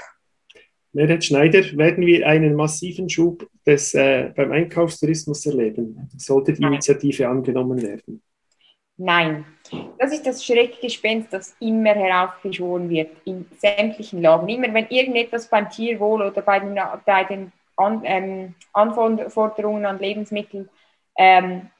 Merit 0.93 1.25
Schneider, 1.25 1.61
werden 1.77 2.05
wir 2.07 2.27
einen 2.27 2.55
massiven 2.55 3.09
Schub 3.09 3.47
des, 3.67 3.95
äh, 3.95 4.33
beim 4.35 4.53
Einkaufstourismus 4.53 5.47
erleben? 5.47 6.09
Sollte 6.17 6.53
die 6.53 6.63
Initiative 6.63 7.29
angenommen 7.29 7.81
werden? 7.83 8.23
Nein, 8.97 9.45
das 9.99 10.13
ist 10.13 10.27
das 10.27 10.45
Schreckgespenst, 10.45 11.33
das 11.33 11.55
immer 11.61 11.95
heraufbeschworen 11.95 12.91
wird, 12.91 13.11
in 13.25 13.47
sämtlichen 13.57 14.23
Lagen. 14.23 14.49
Immer 14.49 14.75
wenn 14.75 14.89
irgendetwas 14.89 15.49
beim 15.49 15.71
Tierwohl 15.71 16.23
oder 16.23 16.43
bei 16.43 16.59
den, 16.59 16.77
bei 17.07 17.25
den 17.25 17.53
an, 17.77 18.03
ähm, 18.05 18.55
Anforderungen 18.73 19.87
an 19.87 20.01
Lebensmittel 20.01 20.69
ähm, 21.17 21.71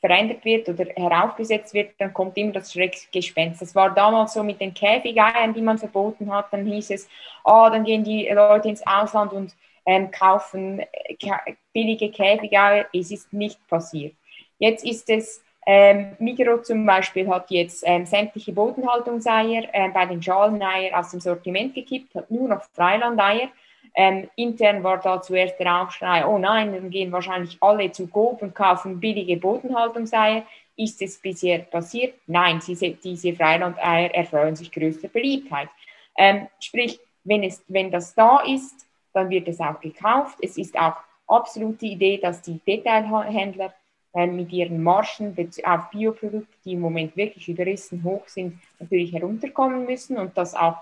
verändert 0.00 0.44
wird 0.44 0.68
oder 0.68 0.86
heraufgesetzt 0.96 1.74
wird, 1.74 1.92
dann 1.98 2.12
kommt 2.12 2.36
immer 2.36 2.52
das 2.52 2.72
Schreckgespenst. 2.72 3.60
Das 3.60 3.74
war 3.74 3.90
damals 3.94 4.32
so 4.32 4.42
mit 4.42 4.60
den 4.60 4.72
Käfigeiern, 4.72 5.52
die 5.52 5.60
man 5.60 5.78
verboten 5.78 6.32
hat. 6.32 6.52
Dann 6.52 6.64
hieß 6.66 6.90
es, 6.90 7.08
oh, 7.44 7.68
dann 7.70 7.84
gehen 7.84 8.02
die 8.02 8.28
Leute 8.28 8.68
ins 8.68 8.86
Ausland 8.86 9.32
und 9.32 9.54
ähm, 9.86 10.10
kaufen 10.10 10.80
äh, 10.80 11.54
billige 11.72 12.10
Käfigeier. 12.10 12.86
Es 12.92 13.10
ist 13.10 13.32
nicht 13.32 13.58
passiert. 13.68 14.14
Jetzt 14.58 14.84
ist 14.84 15.08
es, 15.10 15.42
ähm, 15.66 16.16
Migros 16.18 16.66
zum 16.66 16.86
Beispiel 16.86 17.28
hat 17.28 17.50
jetzt 17.50 17.84
ähm, 17.86 18.06
sämtliche 18.06 18.52
Bodenhaltungseier 18.52 19.64
äh, 19.72 19.88
bei 19.90 20.06
den 20.06 20.22
Schaleneier 20.22 20.98
aus 20.98 21.10
dem 21.10 21.20
Sortiment 21.20 21.74
gekippt, 21.74 22.14
hat 22.14 22.30
nur 22.30 22.48
noch 22.48 22.62
Freilandeier. 22.72 23.48
Ähm, 23.94 24.30
intern 24.36 24.82
war 24.82 24.98
da 24.98 25.20
zuerst 25.20 25.58
der 25.58 25.82
Aufschrei, 25.82 26.24
oh 26.26 26.38
nein, 26.38 26.72
dann 26.72 26.90
gehen 26.90 27.10
wahrscheinlich 27.12 27.58
alle 27.60 27.90
zu 27.90 28.06
Coop 28.06 28.42
und 28.42 28.54
kaufen 28.54 29.00
billige 29.00 29.36
Bodenhaltungseier. 29.36 30.44
Ist 30.76 31.02
es 31.02 31.18
bisher 31.18 31.58
passiert? 31.58 32.14
Nein, 32.26 32.60
diese, 32.66 32.90
diese 32.90 33.34
Freilandeier 33.34 34.14
erfreuen 34.14 34.56
sich 34.56 34.70
größter 34.70 35.08
Beliebtheit. 35.08 35.68
Ähm, 36.16 36.46
sprich, 36.60 37.00
wenn, 37.24 37.42
es, 37.42 37.62
wenn 37.68 37.90
das 37.90 38.14
da 38.14 38.40
ist, 38.40 38.86
dann 39.12 39.28
wird 39.28 39.48
es 39.48 39.60
auch 39.60 39.80
gekauft. 39.80 40.38
Es 40.40 40.56
ist 40.56 40.78
auch 40.78 40.96
absolut 41.26 41.80
die 41.80 41.92
Idee, 41.92 42.18
dass 42.18 42.42
die 42.42 42.60
Detailhändler 42.66 43.74
äh, 44.14 44.26
mit 44.26 44.52
ihren 44.52 44.82
Margen 44.82 45.36
auf 45.64 45.90
Bioprodukte, 45.90 46.56
die 46.64 46.72
im 46.72 46.80
Moment 46.80 47.16
wirklich 47.16 47.48
überrissen 47.48 48.02
hoch 48.02 48.26
sind, 48.26 48.58
natürlich 48.78 49.12
herunterkommen 49.12 49.84
müssen 49.84 50.16
und 50.16 50.36
das 50.36 50.54
auch 50.54 50.76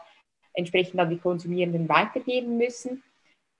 entsprechend 0.58 1.00
an 1.00 1.08
die 1.08 1.18
Konsumierenden 1.18 1.88
weitergeben 1.88 2.58
müssen. 2.58 3.02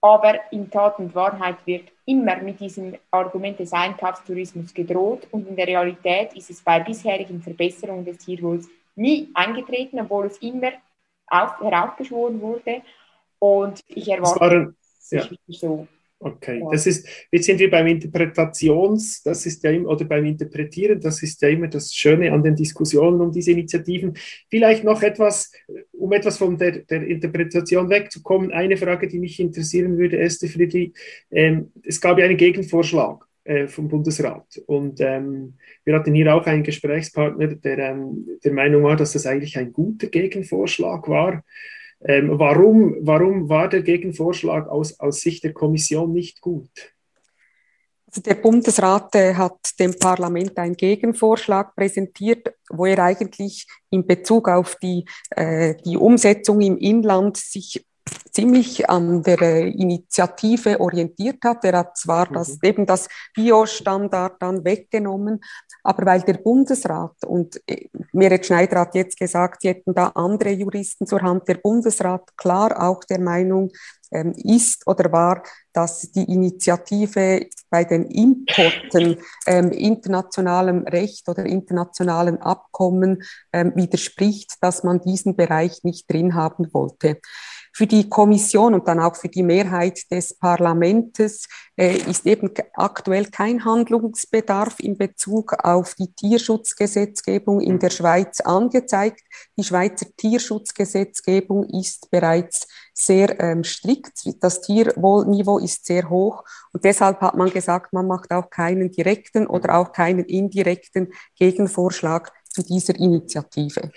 Aber 0.01 0.35
in 0.53 0.71
Tat 0.71 0.99
und 0.99 1.15
Wahrheit 1.15 1.57
wird 1.65 1.91
immer 2.07 2.37
mit 2.43 2.61
diesem 2.61 2.97
Argument 3.11 3.59
des 3.59 3.73
Einkaufstourismus 3.73 4.73
gedroht 4.73 5.27
und 5.33 5.49
in 5.49 5.57
der 5.57 5.67
Realität 5.67 6.35
ist 6.35 6.51
es 6.51 6.61
bei 6.63 6.79
bisherigen 6.81 7.43
Verbesserungen 7.43 8.05
des 8.05 8.19
Tierwohls 8.19 8.69
nie 8.95 9.29
eingetreten, 9.35 9.99
obwohl 10.01 10.27
es 10.27 10.39
immer 10.39 10.73
auf, 11.27 11.61
heraufbeschworen 11.61 12.41
wurde. 12.41 12.83
Und 13.39 13.81
ich 13.89 14.09
erwarte 14.09 14.75
es 15.01 15.11
ja. 15.11 15.29
so. 15.49 15.87
Okay, 16.21 16.65
das 16.73 16.85
ist, 16.89 17.07
jetzt 17.31 17.47
sind 17.47 17.61
wir 17.61 17.71
beim 17.71 17.87
Interpretations, 17.87 19.23
das 19.23 19.47
ist 19.47 19.63
ja 19.63 19.71
immer, 19.71 19.91
oder 19.91 20.05
beim 20.05 20.25
Interpretieren, 20.25 21.01
das 21.01 21.23
ist 21.23 21.41
ja 21.43 21.49
immer 21.49 21.69
das 21.69 21.95
Schöne 21.95 22.33
an 22.33 22.43
den 22.43 22.57
Diskussionen 22.57 23.21
um 23.21 23.31
diese 23.31 23.53
Initiativen. 23.53 24.17
Vielleicht 24.49 24.83
noch 24.83 25.01
etwas, 25.03 25.53
um 26.09 26.15
etwas 26.15 26.39
von 26.39 26.57
der, 26.57 26.79
der 26.79 27.07
Interpretation 27.07 27.91
wegzukommen, 27.91 28.51
eine 28.51 28.79
Frage, 28.79 29.07
die 29.09 29.19
mich 29.19 29.39
interessieren 29.39 29.99
würde, 29.99 30.19
Esther 30.19 30.49
Friedrich, 30.49 30.95
ähm, 31.31 31.71
es 31.85 32.01
gab 32.01 32.19
ja 32.19 32.25
einen 32.25 32.39
Gegenvorschlag 32.39 33.27
äh, 33.45 33.67
vom 33.67 33.89
Bundesrat 33.89 34.47
und 34.67 35.03
ähm, 35.03 35.59
wir 35.85 35.95
hatten 35.95 36.15
hier 36.15 36.35
auch 36.35 36.47
einen 36.47 36.63
Gesprächspartner, 36.63 37.49
der 37.49 37.79
ähm, 37.79 38.27
der 38.43 38.53
Meinung 38.55 38.85
war, 38.85 38.97
dass 38.97 39.13
das 39.13 39.27
eigentlich 39.27 39.59
ein 39.59 39.71
guter 39.71 40.07
Gegenvorschlag 40.07 41.07
war. 41.09 41.45
Ähm, 42.01 42.39
warum, 42.39 42.97
warum 43.01 43.51
war 43.51 43.69
der 43.69 43.83
Gegenvorschlag 43.83 44.67
aus, 44.67 44.99
aus 44.99 45.21
Sicht 45.21 45.45
der 45.45 45.53
Kommission 45.53 46.13
nicht 46.13 46.41
gut? 46.41 46.71
Also 48.09 48.23
der 48.23 48.37
Bundesrat 48.37 49.15
äh, 49.17 49.35
hat 49.35 49.79
dem 49.79 49.95
Parlament 49.99 50.57
einen 50.57 50.77
Gegenvorschlag 50.77 51.77
präsentiert, 51.77 52.55
wo 52.71 52.87
er 52.87 53.01
eigentlich 53.01 53.67
in 53.91 54.07
Bezug 54.07 54.49
auf 54.49 54.77
die, 54.77 55.05
äh, 55.31 55.75
die 55.85 55.99
Umsetzung 55.99 56.63
im 56.63 56.79
Inland 56.79 57.37
sich 57.37 57.85
ziemlich 58.33 58.89
an 58.89 59.23
der 59.23 59.43
äh, 59.43 59.69
Initiative 59.69 60.81
orientiert 60.81 61.39
hat. 61.45 61.65
Er 61.65 61.79
hat 61.79 61.99
zwar 61.99 62.31
mhm. 62.31 62.35
das, 62.35 62.63
eben 62.63 62.87
das 62.87 63.09
Bio-Standard 63.35 64.41
dann 64.41 64.65
weggenommen, 64.65 65.41
aber 65.83 66.07
weil 66.07 66.23
der 66.23 66.35
Bundesrat 66.35 67.17
und 67.27 67.61
äh, 67.67 67.89
Meret 68.13 68.47
Schneider 68.47 68.81
hat 68.81 68.95
jetzt 68.95 69.19
gesagt, 69.19 69.63
sie 69.63 69.69
hätten 69.69 69.95
da 69.95 70.09
andere 70.15 70.51
Juristen 70.51 71.07
zur 71.07 71.21
Hand, 71.21 71.47
der 71.49 71.57
Bundesrat 71.57 72.37
klar 72.37 72.83
auch 72.83 73.05
der 73.05 73.21
Meinung 73.21 73.71
ähm, 74.11 74.33
ist 74.37 74.87
oder 74.87 75.13
war, 75.13 75.43
dass 75.73 76.11
die 76.11 76.25
Initiative 76.25 77.47
bei 77.71 77.85
den 77.85 78.05
Importen 78.07 79.19
ähm, 79.47 79.71
internationalem 79.71 80.85
Recht 80.85 81.29
oder 81.29 81.45
internationalen 81.47 82.43
Abkommen 82.43 83.23
ähm, 83.53 83.73
widerspricht, 83.77 84.55
dass 84.61 84.83
man 84.83 85.01
diesen 85.01 85.37
Bereich 85.37 85.85
nicht 85.85 86.11
drin 86.11 86.35
haben 86.35 86.73
wollte. 86.73 87.21
Für 87.73 87.87
die 87.87 88.09
Kommission 88.09 88.75
und 88.75 88.89
dann 88.89 88.99
auch 88.99 89.15
für 89.15 89.29
die 89.29 89.45
Mehrheit 89.45 90.11
des 90.11 90.37
Parlaments 90.37 91.47
äh, 91.77 91.97
ist 91.97 92.27
eben 92.27 92.51
aktuell 92.75 93.27
kein 93.27 93.65
Handlungsbedarf 93.65 94.81
in 94.81 94.99
Bezug 94.99 95.53
auf 95.63 95.95
die 95.95 96.13
Tierschutzgesetzgebung 96.13 97.61
in 97.61 97.79
der 97.79 97.91
Schweiz 97.91 98.41
angezeigt. 98.41 99.21
Die 99.57 99.63
Schweizer 99.63 100.07
Tierschutzgesetzgebung 100.17 101.65
ist 101.71 102.11
bereits 102.11 102.67
sehr 102.99 103.41
ähm, 103.41 103.63
strikt. 103.63 104.25
Das 104.41 104.61
Tierwohlniveau 104.61 105.59
ist 105.59 105.87
sehr 105.87 106.11
hoch 106.11 106.45
und 106.73 106.85
deshalb 106.85 107.21
hat 107.21 107.37
man 107.37 107.51
gesagt, 107.51 107.93
man 107.93 108.07
macht 108.07 108.33
auch 108.33 108.51
keinen 108.51 108.91
direkten 108.91 109.47
oder 109.47 109.79
auch 109.79 109.93
keinen 109.93 110.25
indirekten 110.25 111.13
Gegenvorschlag 111.39 112.33
zu 112.49 112.63
dieser 112.63 112.97
Initiative. 112.97 113.93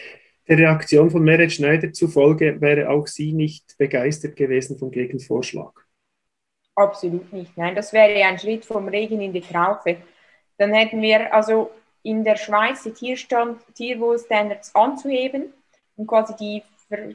Der 0.48 0.58
Reaktion 0.58 1.10
von 1.10 1.24
Meret 1.24 1.52
Schneider 1.52 1.92
zufolge 1.94 2.62
wäre 2.62 2.90
auch 2.90 3.08
sie 3.08 3.34
nicht 3.34 3.76
begeistert 3.78 4.36
gewesen 4.36 4.78
vom 4.78 4.92
Gegenvorschlag. 4.92 5.72
Absolut 6.76 7.32
nicht. 7.34 7.58
Nein, 7.58 7.76
das 7.76 7.94
wäre 7.94 8.24
ein 8.26 8.38
Schritt 8.38 8.66
vom 8.66 8.88
Regen 8.88 9.22
in 9.22 9.34
die 9.34 9.42
Traufe. 9.42 9.98
Dann 10.58 10.74
hätten 10.74 11.02
wir 11.02 11.34
also 11.34 11.72
in 12.04 12.24
der 12.24 12.36
Schweiz 12.36 12.84
die 12.84 12.92
Tierstand, 12.92 13.62
Tierwohlstandards 13.76 14.74
anzuheben 14.76 15.54
und 15.96 16.08
quasi 16.08 16.36
die 16.36 16.64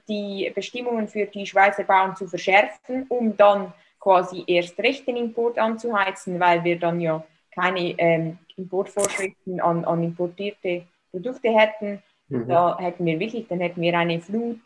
die 0.08 0.50
Bestimmungen 0.54 1.08
für 1.08 1.26
die 1.26 1.46
Schweizer 1.46 1.84
Bauern 1.84 2.16
zu 2.16 2.26
verschärfen, 2.26 3.06
um 3.08 3.36
dann 3.36 3.72
quasi 4.00 4.44
erst 4.46 4.78
recht 4.78 5.06
den 5.06 5.16
Import 5.16 5.58
anzuheizen, 5.58 6.38
weil 6.38 6.62
wir 6.64 6.78
dann 6.78 7.00
ja 7.00 7.24
keine 7.54 7.98
ähm, 7.98 8.38
Importvorschriften 8.56 9.60
an, 9.60 9.84
an 9.84 10.02
importierte 10.02 10.82
Produkte 11.10 11.48
hätten. 11.48 12.02
Mhm. 12.28 12.48
Da 12.48 12.78
hätten 12.78 13.04
wir 13.04 13.18
wirklich, 13.18 13.46
dann 13.48 13.60
hätten 13.60 13.80
wir 13.80 13.98
eine 13.98 14.20
Flut, 14.20 14.60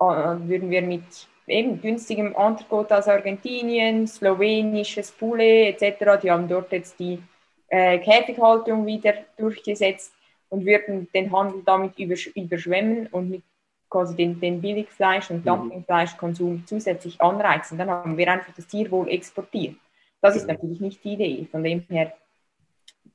äh, 0.00 0.04
würden 0.04 0.70
wir 0.70 0.82
mit 0.82 1.28
eben 1.46 1.80
günstigem 1.80 2.34
Entrecote 2.34 2.96
aus 2.96 3.08
Argentinien, 3.08 4.06
slowenisches 4.06 5.12
Poulet 5.12 5.80
etc., 5.80 6.20
die 6.22 6.30
haben 6.30 6.48
dort 6.48 6.72
jetzt 6.72 6.98
die 6.98 7.22
äh, 7.68 7.98
Käfighaltung 7.98 8.86
wieder 8.86 9.14
durchgesetzt 9.36 10.12
und 10.48 10.64
würden 10.64 11.08
den 11.14 11.30
Handel 11.32 11.62
damit 11.64 11.98
übersch 11.98 12.28
überschwemmen 12.28 13.08
und 13.08 13.30
mit 13.30 13.42
quasi 13.94 14.16
den, 14.16 14.40
den 14.40 14.60
Billigfleisch- 14.60 15.30
und 15.30 15.44
mhm. 15.44 15.48
Dumpingfleischkonsum 15.48 16.64
zusätzlich 16.66 17.20
anreizen. 17.20 17.78
Dann 17.78 17.88
haben 17.90 18.16
wir 18.16 18.28
einfach 18.28 18.52
das 18.52 18.66
Tierwohl 18.66 19.08
exportiert. 19.08 19.76
Das 20.20 20.34
ist 20.34 20.48
natürlich 20.48 20.80
nicht 20.80 21.04
die 21.04 21.12
Idee. 21.12 21.46
Von 21.48 21.62
dem 21.62 21.82
her, 21.88 22.12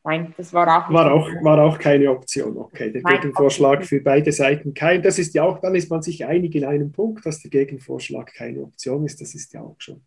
nein, 0.06 0.34
das 0.38 0.54
war 0.54 0.68
auch 0.68 0.94
war 0.94 1.12
auch, 1.12 1.28
war 1.44 1.62
auch 1.66 1.78
keine 1.78 2.10
Option. 2.10 2.56
Okay, 2.56 2.92
der 2.92 3.02
nein, 3.02 3.16
Gegenvorschlag 3.16 3.84
für 3.86 4.00
beide 4.00 4.32
Seiten 4.32 4.74
kein. 4.74 5.02
Das 5.02 5.20
ist 5.20 5.34
ja 5.34 5.44
auch, 5.44 5.60
dann 5.60 5.76
ist 5.76 5.90
man 5.90 6.02
sich 6.02 6.26
einig 6.26 6.56
in 6.56 6.64
einem 6.64 6.94
Punkt, 6.94 7.26
dass 7.26 7.42
der 7.42 7.52
Gegenvorschlag 7.52 8.34
keine 8.34 8.62
Option 8.62 9.06
ist. 9.06 9.20
Das 9.20 9.36
ist 9.36 9.54
ja 9.54 9.62
auch 9.62 9.76
schon 9.80 10.02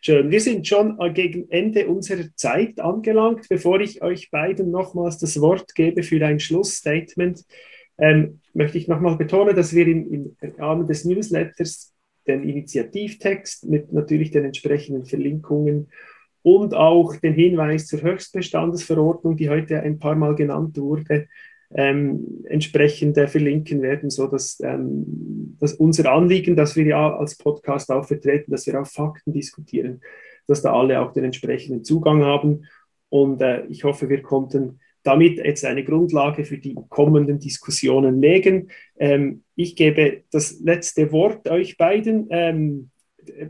schön. 0.00 0.30
Wir 0.30 0.40
sind 0.40 0.64
schon 0.68 0.96
gegen 1.12 1.50
Ende 1.50 1.88
unserer 1.88 2.26
Zeit 2.36 2.78
angelangt. 2.78 3.48
Bevor 3.48 3.80
ich 3.80 4.00
euch 4.00 4.30
beiden 4.30 4.70
nochmals 4.70 5.18
das 5.18 5.40
Wort 5.40 5.74
gebe 5.74 6.04
für 6.04 6.24
ein 6.24 6.38
Schlussstatement, 6.38 7.44
ähm, 7.98 8.40
möchte 8.52 8.78
ich 8.78 8.88
nochmal 8.88 9.16
betonen, 9.16 9.56
dass 9.56 9.74
wir 9.74 9.86
im, 9.86 10.36
im 10.40 10.52
Rahmen 10.58 10.86
des 10.86 11.04
Newsletters 11.04 11.94
den 12.26 12.42
Initiativtext 12.42 13.66
mit 13.68 13.92
natürlich 13.92 14.30
den 14.30 14.44
entsprechenden 14.44 15.04
Verlinkungen 15.04 15.88
und 16.42 16.74
auch 16.74 17.16
den 17.16 17.34
Hinweis 17.34 17.86
zur 17.86 18.02
Höchstbestandesverordnung, 18.02 19.36
die 19.36 19.50
heute 19.50 19.80
ein 19.80 19.98
paar 19.98 20.14
Mal 20.14 20.34
genannt 20.34 20.76
wurde, 20.78 21.26
ähm, 21.74 22.44
entsprechend 22.44 23.16
äh, 23.16 23.26
verlinken 23.26 23.82
werden, 23.82 24.10
so 24.10 24.26
dass, 24.26 24.60
ähm, 24.62 25.56
dass 25.58 25.74
unser 25.74 26.12
Anliegen, 26.12 26.54
dass 26.54 26.76
wir 26.76 26.84
ja 26.84 27.16
als 27.16 27.36
Podcast 27.36 27.90
auch 27.90 28.04
vertreten, 28.04 28.52
dass 28.52 28.66
wir 28.66 28.80
auch 28.80 28.86
Fakten 28.86 29.32
diskutieren, 29.32 30.00
dass 30.46 30.62
da 30.62 30.72
alle 30.72 31.00
auch 31.00 31.12
den 31.12 31.24
entsprechenden 31.24 31.82
Zugang 31.82 32.22
haben. 32.22 32.66
Und 33.08 33.40
äh, 33.40 33.64
ich 33.66 33.84
hoffe, 33.84 34.08
wir 34.08 34.22
konnten 34.22 34.80
damit 35.04 35.38
jetzt 35.38 35.64
eine 35.64 35.84
Grundlage 35.84 36.44
für 36.44 36.58
die 36.58 36.74
kommenden 36.88 37.38
Diskussionen 37.38 38.20
legen. 38.20 38.70
Ähm, 38.98 39.44
ich 39.54 39.76
gebe 39.76 40.24
das 40.32 40.60
letzte 40.60 41.12
Wort 41.12 41.48
euch 41.48 41.76
beiden. 41.76 42.26
Ähm, 42.30 42.90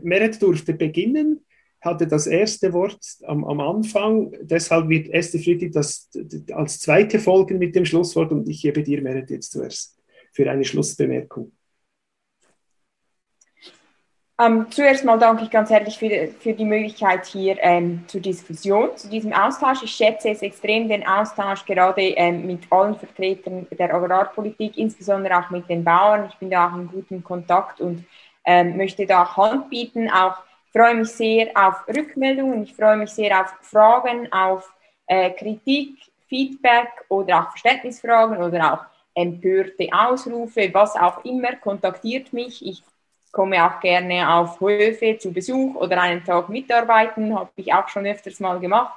Meret 0.03 0.41
durfte 0.41 0.73
beginnen, 0.73 1.41
hatte 1.81 2.07
das 2.07 2.27
erste 2.27 2.73
Wort 2.73 2.99
am, 3.23 3.43
am 3.45 3.59
Anfang. 3.59 4.35
Deshalb 4.41 4.89
wird 4.89 5.09
Esther 5.09 5.39
Friedrich 5.39 5.71
das 5.71 6.09
als 6.51 6.79
zweite 6.79 7.19
folgen 7.19 7.57
mit 7.57 7.75
dem 7.75 7.85
Schlusswort 7.85 8.31
und 8.31 8.47
ich 8.47 8.61
gebe 8.61 8.83
dir, 8.83 9.01
Meret, 9.01 9.31
jetzt 9.31 9.51
zuerst 9.51 9.97
für 10.31 10.49
eine 10.49 10.65
Schlussbemerkung. 10.65 11.51
Ähm, 14.37 14.67
zuerst 14.69 15.05
mal 15.05 15.17
danke 15.17 15.45
ich 15.45 15.49
ganz 15.49 15.69
herzlich 15.69 15.97
für, 15.97 16.27
für 16.41 16.51
die 16.51 16.65
Möglichkeit 16.65 17.25
hier 17.25 17.55
ähm, 17.61 18.03
zur 18.07 18.19
Diskussion, 18.19 18.89
zu 18.97 19.07
diesem 19.07 19.31
Austausch. 19.31 19.81
Ich 19.83 19.91
schätze 19.91 20.29
es 20.29 20.41
extrem, 20.41 20.89
den 20.89 21.07
Austausch 21.07 21.63
gerade 21.65 22.01
ähm, 22.01 22.45
mit 22.45 22.69
allen 22.69 22.95
Vertretern 22.95 23.65
der 23.71 23.93
Agrarpolitik, 23.93 24.77
insbesondere 24.77 25.39
auch 25.39 25.49
mit 25.51 25.69
den 25.69 25.85
Bauern. 25.85 26.25
Ich 26.27 26.35
bin 26.35 26.49
da 26.49 26.67
auch 26.67 26.75
in 26.75 26.89
gutem 26.89 27.23
Kontakt 27.23 27.79
und 27.79 28.03
ähm, 28.43 28.75
möchte 28.75 29.05
da 29.05 29.37
Hand 29.37 29.69
bieten. 29.69 30.09
Auch 30.09 30.35
freue 30.73 30.95
mich 30.95 31.11
sehr 31.11 31.51
auf 31.55 31.87
Rückmeldungen, 31.87 32.63
ich 32.63 32.75
freue 32.75 32.97
mich 32.97 33.11
sehr 33.11 33.39
auf 33.39 33.53
Fragen, 33.61 34.29
auf 34.33 34.69
äh, 35.07 35.29
Kritik, 35.31 35.97
Feedback 36.27 36.89
oder 37.07 37.39
auch 37.39 37.49
Verständnisfragen 37.51 38.35
oder 38.43 38.73
auch 38.73 38.85
empörte 39.13 39.87
Ausrufe, 39.93 40.69
was 40.73 40.97
auch 40.97 41.23
immer, 41.23 41.55
kontaktiert 41.55 42.33
mich. 42.33 42.65
Ich 42.65 42.83
komme 43.35 43.65
auch 43.65 43.81
gerne 43.81 44.33
auf 44.33 44.61
Höfe 44.61 45.17
zu 45.17 45.33
Besuch 45.33 45.75
oder 45.75 46.01
einen 46.01 46.23
Tag 46.23 46.47
mitarbeiten, 46.47 47.37
habe 47.37 47.49
ich 47.57 47.73
auch 47.73 47.89
schon 47.89 48.05
öfters 48.05 48.39
mal 48.39 48.59
gemacht. 48.61 48.93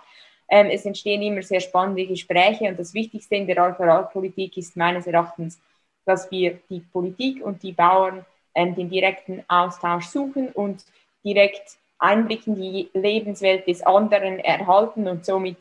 Ähm, 0.48 0.68
es 0.70 0.86
entstehen 0.86 1.22
immer 1.22 1.42
sehr 1.42 1.58
spannende 1.58 2.06
Gespräche 2.06 2.68
und 2.68 2.78
das 2.78 2.94
Wichtigste 2.94 3.34
in 3.34 3.48
der 3.48 3.58
Agrarpolitik 3.58 4.56
ist 4.56 4.76
meines 4.76 5.08
Erachtens, 5.08 5.58
dass 6.06 6.30
wir 6.30 6.60
die 6.70 6.78
Politik 6.78 7.44
und 7.44 7.64
die 7.64 7.72
Bauern 7.72 8.24
ähm, 8.54 8.76
den 8.76 8.88
direkten 8.88 9.44
Austausch 9.48 10.06
suchen 10.06 10.50
und 10.50 10.84
direkt 11.24 11.76
Einblick 11.98 12.46
in 12.46 12.54
die 12.54 12.88
Lebenswelt 12.94 13.66
des 13.66 13.82
anderen 13.82 14.38
erhalten 14.38 15.08
und 15.08 15.26
somit 15.26 15.58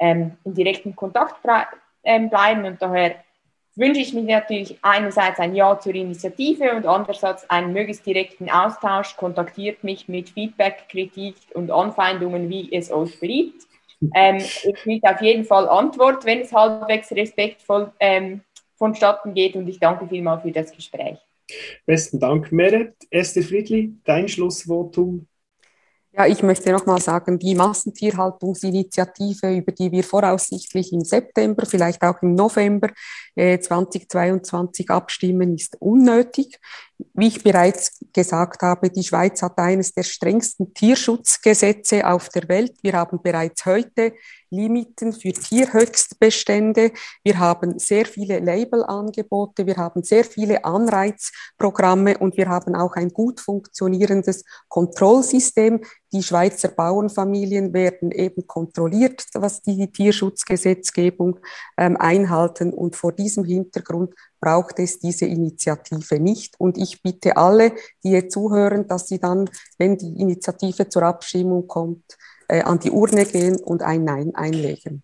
ähm, 0.00 0.36
in 0.44 0.52
direkten 0.52 0.96
Kontakt 0.96 1.36
ähm, 2.02 2.28
bleiben. 2.28 2.64
Und 2.64 2.82
daher 2.82 3.14
wünsche 3.76 4.00
ich 4.00 4.12
mir 4.12 4.22
natürlich 4.22 4.78
einerseits 4.82 5.38
ein 5.38 5.54
Ja 5.54 5.78
zur 5.78 5.94
Initiative 5.94 6.74
und 6.74 6.86
andererseits 6.86 7.48
einen 7.48 7.72
möglichst 7.72 8.04
direkten 8.06 8.50
Austausch. 8.50 9.16
Kontaktiert 9.16 9.84
mich 9.84 10.08
mit 10.08 10.30
Feedback, 10.30 10.88
Kritik 10.88 11.36
und 11.54 11.70
Anfeindungen, 11.70 12.48
wie 12.48 12.72
es 12.72 12.90
euch 12.90 13.20
beliebt. 13.20 13.62
Ähm, 14.14 14.36
ich 14.36 14.74
kriege 14.74 15.08
auf 15.08 15.20
jeden 15.20 15.44
Fall 15.44 15.68
Antwort, 15.68 16.24
wenn 16.24 16.40
es 16.40 16.52
halbwegs 16.52 17.12
respektvoll 17.12 17.92
ähm, 18.00 18.42
vonstatten 18.76 19.34
geht 19.34 19.54
und 19.56 19.68
ich 19.68 19.78
danke 19.78 20.06
vielmals 20.06 20.42
für 20.42 20.52
das 20.52 20.72
Gespräch. 20.72 21.18
Besten 21.86 22.18
Dank, 22.18 22.50
Meret. 22.52 22.94
Esther 23.10 23.42
Friedli, 23.42 23.94
dein 24.04 24.28
Schlussvotum 24.28 25.26
ja, 26.16 26.26
ich 26.26 26.42
möchte 26.42 26.72
nochmal 26.72 27.00
sagen, 27.00 27.38
die 27.38 27.54
Massentierhaltungsinitiative, 27.54 29.54
über 29.54 29.70
die 29.70 29.92
wir 29.92 30.02
voraussichtlich 30.02 30.92
im 30.92 31.04
September, 31.04 31.66
vielleicht 31.66 32.02
auch 32.02 32.22
im 32.22 32.34
November 32.34 32.88
äh, 33.34 33.58
2022 33.58 34.88
abstimmen, 34.88 35.54
ist 35.54 35.76
unnötig. 35.78 36.58
Wie 37.12 37.28
ich 37.28 37.42
bereits 37.42 38.00
gesagt 38.14 38.62
habe, 38.62 38.88
die 38.88 39.04
Schweiz 39.04 39.42
hat 39.42 39.58
eines 39.58 39.92
der 39.92 40.04
strengsten 40.04 40.72
Tierschutzgesetze 40.72 42.06
auf 42.06 42.30
der 42.30 42.48
Welt. 42.48 42.72
Wir 42.82 42.94
haben 42.94 43.20
bereits 43.22 43.66
heute 43.66 44.14
Limiten 44.50 45.12
für 45.12 45.32
Tierhöchstbestände. 45.32 46.92
Wir 47.22 47.38
haben 47.38 47.78
sehr 47.78 48.06
viele 48.06 48.38
Labelangebote, 48.38 49.66
wir 49.66 49.76
haben 49.76 50.02
sehr 50.02 50.24
viele 50.24 50.64
Anreizprogramme 50.64 52.18
und 52.18 52.36
wir 52.36 52.48
haben 52.48 52.74
auch 52.74 52.94
ein 52.94 53.10
gut 53.10 53.40
funktionierendes 53.40 54.44
Kontrollsystem. 54.68 55.82
Die 56.16 56.22
Schweizer 56.22 56.68
Bauernfamilien 56.68 57.74
werden 57.74 58.10
eben 58.10 58.46
kontrolliert, 58.46 59.26
was 59.34 59.60
die 59.60 59.92
Tierschutzgesetzgebung 59.92 61.40
ähm, 61.76 61.98
einhalten. 61.98 62.72
Und 62.72 62.96
vor 62.96 63.12
diesem 63.12 63.44
Hintergrund 63.44 64.14
braucht 64.40 64.78
es 64.78 64.98
diese 64.98 65.26
Initiative 65.26 66.18
nicht. 66.18 66.58
Und 66.58 66.78
ich 66.78 67.02
bitte 67.02 67.36
alle, 67.36 67.72
die 68.02 68.08
hier 68.08 68.30
zuhören, 68.30 68.88
dass 68.88 69.08
sie 69.08 69.18
dann, 69.18 69.50
wenn 69.76 69.98
die 69.98 70.18
Initiative 70.18 70.88
zur 70.88 71.02
Abstimmung 71.02 71.66
kommt, 71.66 72.16
äh, 72.48 72.62
an 72.62 72.78
die 72.78 72.90
Urne 72.90 73.26
gehen 73.26 73.56
und 73.56 73.82
ein 73.82 74.04
Nein 74.04 74.34
einlegen. 74.34 75.02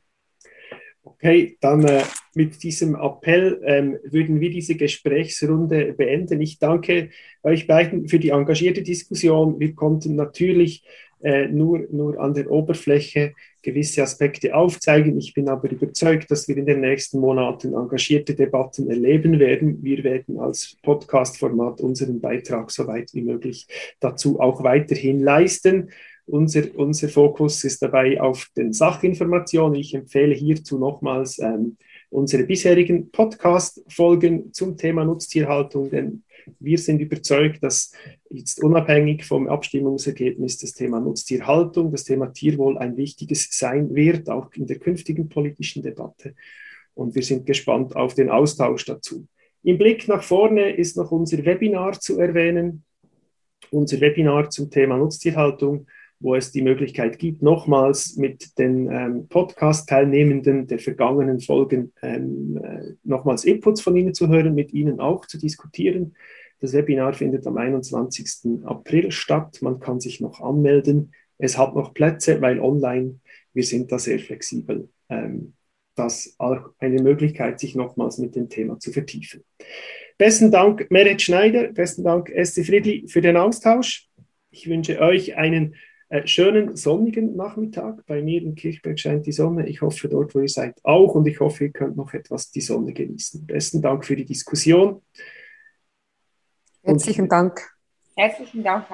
Okay, 1.05 1.57
dann 1.61 1.85
äh, 1.85 2.03
mit 2.35 2.63
diesem 2.63 2.95
Appell 2.95 3.61
ähm, 3.65 3.99
würden 4.05 4.41
wir 4.41 4.51
diese 4.51 4.77
Gesprächsrunde 4.77 5.95
beenden. 5.95 6.41
Ich 6.41 6.61
danke 6.61 7.11
euch 7.43 7.67
beiden 7.67 8.09
für 8.09 8.21
die 8.21 8.29
engagierte 8.29 8.83
Diskussion. 8.83 9.59
Wir 9.59 9.75
konnten 9.75 10.15
natürlich 10.15 10.85
äh, 11.23 11.49
nur, 11.49 11.87
nur 11.91 12.21
an 12.21 12.35
der 12.35 12.51
Oberfläche 12.51 13.35
gewisse 13.63 14.03
Aspekte 14.03 14.55
aufzeigen. 14.55 15.19
Ich 15.19 15.35
bin 15.35 15.49
aber 15.49 15.71
überzeugt, 15.71 16.31
dass 16.31 16.47
wir 16.47 16.57
in 16.57 16.67
den 16.67 16.81
nächsten 16.81 17.19
Monaten 17.19 17.75
engagierte 17.75 18.35
Debatten 18.35 18.89
erleben 18.89 19.39
werden. 19.39 19.83
Wir 19.83 20.05
werden 20.05 20.39
als 20.39 20.77
Podcast-Format 20.83 21.81
unseren 21.81 22.21
Beitrag 22.21 22.71
so 22.71 22.87
weit 22.87 23.13
wie 23.13 23.23
möglich 23.23 23.67
dazu 24.01 24.41
auch 24.41 24.63
weiterhin 24.63 25.21
leisten. 25.21 25.91
Unser, 26.27 26.63
unser 26.77 27.09
Fokus 27.09 27.65
ist 27.65 27.83
dabei 27.83 28.21
auf 28.21 28.49
den 28.57 28.73
Sachinformationen. 28.73 29.79
Ich 29.79 29.95
empfehle 29.95 30.35
hierzu 30.35 30.79
nochmals 30.79 31.39
ähm, 31.41 31.77
unsere 32.11 32.45
bisherigen 32.45 33.11
Podcast-Folgen 33.11 34.53
zum 34.53 34.77
Thema 34.77 35.05
Nutztierhaltung, 35.05 35.91
denn 35.91 36.23
wir 36.61 36.79
sind 36.79 37.01
überzeugt, 37.01 37.63
dass 37.63 37.93
jetzt 38.31 38.63
unabhängig 38.63 39.25
vom 39.25 39.49
Abstimmungsergebnis 39.49 40.59
das 40.59 40.73
Thema 40.73 41.01
Nutztierhaltung, 41.01 41.91
das 41.91 42.05
Thema 42.05 42.33
Tierwohl 42.33 42.79
ein 42.79 42.97
wichtiges 42.97 43.49
sein 43.51 43.95
wird, 43.95 44.29
auch 44.29 44.53
in 44.55 44.67
der 44.67 44.79
künftigen 44.79 45.29
politischen 45.29 45.83
Debatte. 45.83 46.35
Und 46.95 47.15
wir 47.15 47.23
sind 47.23 47.47
gespannt 47.47 47.97
auf 47.97 48.15
den 48.15 48.31
Austausch 48.31 48.85
dazu. 48.85 49.27
Im 49.65 49.79
Blick 49.79 50.09
nach 50.09 50.23
vorne 50.23 50.71
ist 50.77 50.97
noch 50.97 51.11
unser 51.11 51.45
Webinar 51.45 51.99
zu 51.99 52.19
erwähnen. 52.19 52.85
Unser 53.71 54.01
Webinar 54.01 54.51
zum 54.51 54.71
Thema 54.71 54.99
Nutztierhaltung 54.99 55.87
wo 56.23 56.37
es 56.37 56.53
die 56.53 56.63
Möglichkeit 56.63 57.19
gibt, 57.19 57.43
nochmals 57.43 58.17
mit 58.17 58.57
den 58.59 58.89
ähm, 58.91 59.29
Podcast-Teilnehmenden 59.29 60.69
der 60.69 60.79
vergangenen 60.79 61.41
Folgen 61.41 61.93
ähm, 62.01 62.61
äh, 62.63 62.95
nochmals 63.03 63.45
Inputs 63.45 63.81
von 63.81 63.97
Ihnen 63.97 64.15
zu 64.15 64.29
hören, 64.29 64.55
mit 64.55 64.73
Ihnen 64.73 65.01
auch 65.01 65.27
zu 65.27 65.37
diskutieren. 65.37 66.15
Das 66.61 66.73
Webinar 66.73 67.13
findet 67.15 67.45
am 67.47 67.57
21. 67.57 68.65
April 68.65 69.11
statt. 69.11 69.59
Man 69.63 69.81
kann 69.81 69.99
sich 69.99 70.21
noch 70.21 70.41
anmelden. 70.41 71.13
Es 71.39 71.59
hat 71.59 71.75
noch 71.75 71.93
Plätze, 71.93 72.41
weil 72.41 72.61
online, 72.61 73.19
wir 73.53 73.65
sind 73.65 73.91
da 73.91 73.99
sehr 73.99 74.21
flexibel. 74.21 74.89
Ähm, 75.09 75.55
das 75.97 76.37
auch 76.39 76.71
eine 76.79 77.03
Möglichkeit, 77.03 77.59
sich 77.59 77.75
nochmals 77.75 78.19
mit 78.19 78.37
dem 78.37 78.49
Thema 78.49 78.79
zu 78.79 78.93
vertiefen. 78.93 79.43
Besten 80.19 80.53
Dank, 80.53 80.89
Merit 80.91 81.21
Schneider. 81.21 81.73
Besten 81.73 82.05
Dank, 82.05 82.31
Esther 82.31 82.65
Friedli, 82.65 83.09
für 83.09 83.21
den 83.21 83.37
Austausch. 83.37 84.09
Ich 84.51 84.69
wünsche 84.69 85.01
euch 85.01 85.37
einen 85.37 85.75
äh, 86.13 86.27
schönen 86.27 86.77
sonnigen 86.77 87.37
Nachmittag. 87.37 88.05
Bei 88.07 88.21
mir 88.21 88.43
in 88.43 88.55
Kirchberg 88.55 89.01
scheint 89.01 89.25
die 89.25 89.33
Sonne. 89.33 89.67
Ich 89.67 89.81
hoffe, 89.81 90.11
dort, 90.11 90.35
wo 90.35 90.41
ihr 90.41 90.49
seid, 90.49 90.75
auch. 90.83 91.15
Und 91.15 91.27
ich 91.27 91.41
hoffe, 91.41 91.65
ihr 91.65 91.71
könnt 91.71 91.97
noch 91.97 92.13
etwas 92.13 92.51
die 92.51 92.61
Sonne 92.61 92.93
genießen. 92.93 93.47
Besten 93.47 93.81
Dank 93.81 94.05
für 94.05 94.15
die 94.15 94.27
Diskussion. 94.27 95.01
Herzlichen 96.83 97.23
und, 97.23 97.33
Dank. 97.33 97.67
Herzlichen 98.15 98.63
Dank 98.63 98.85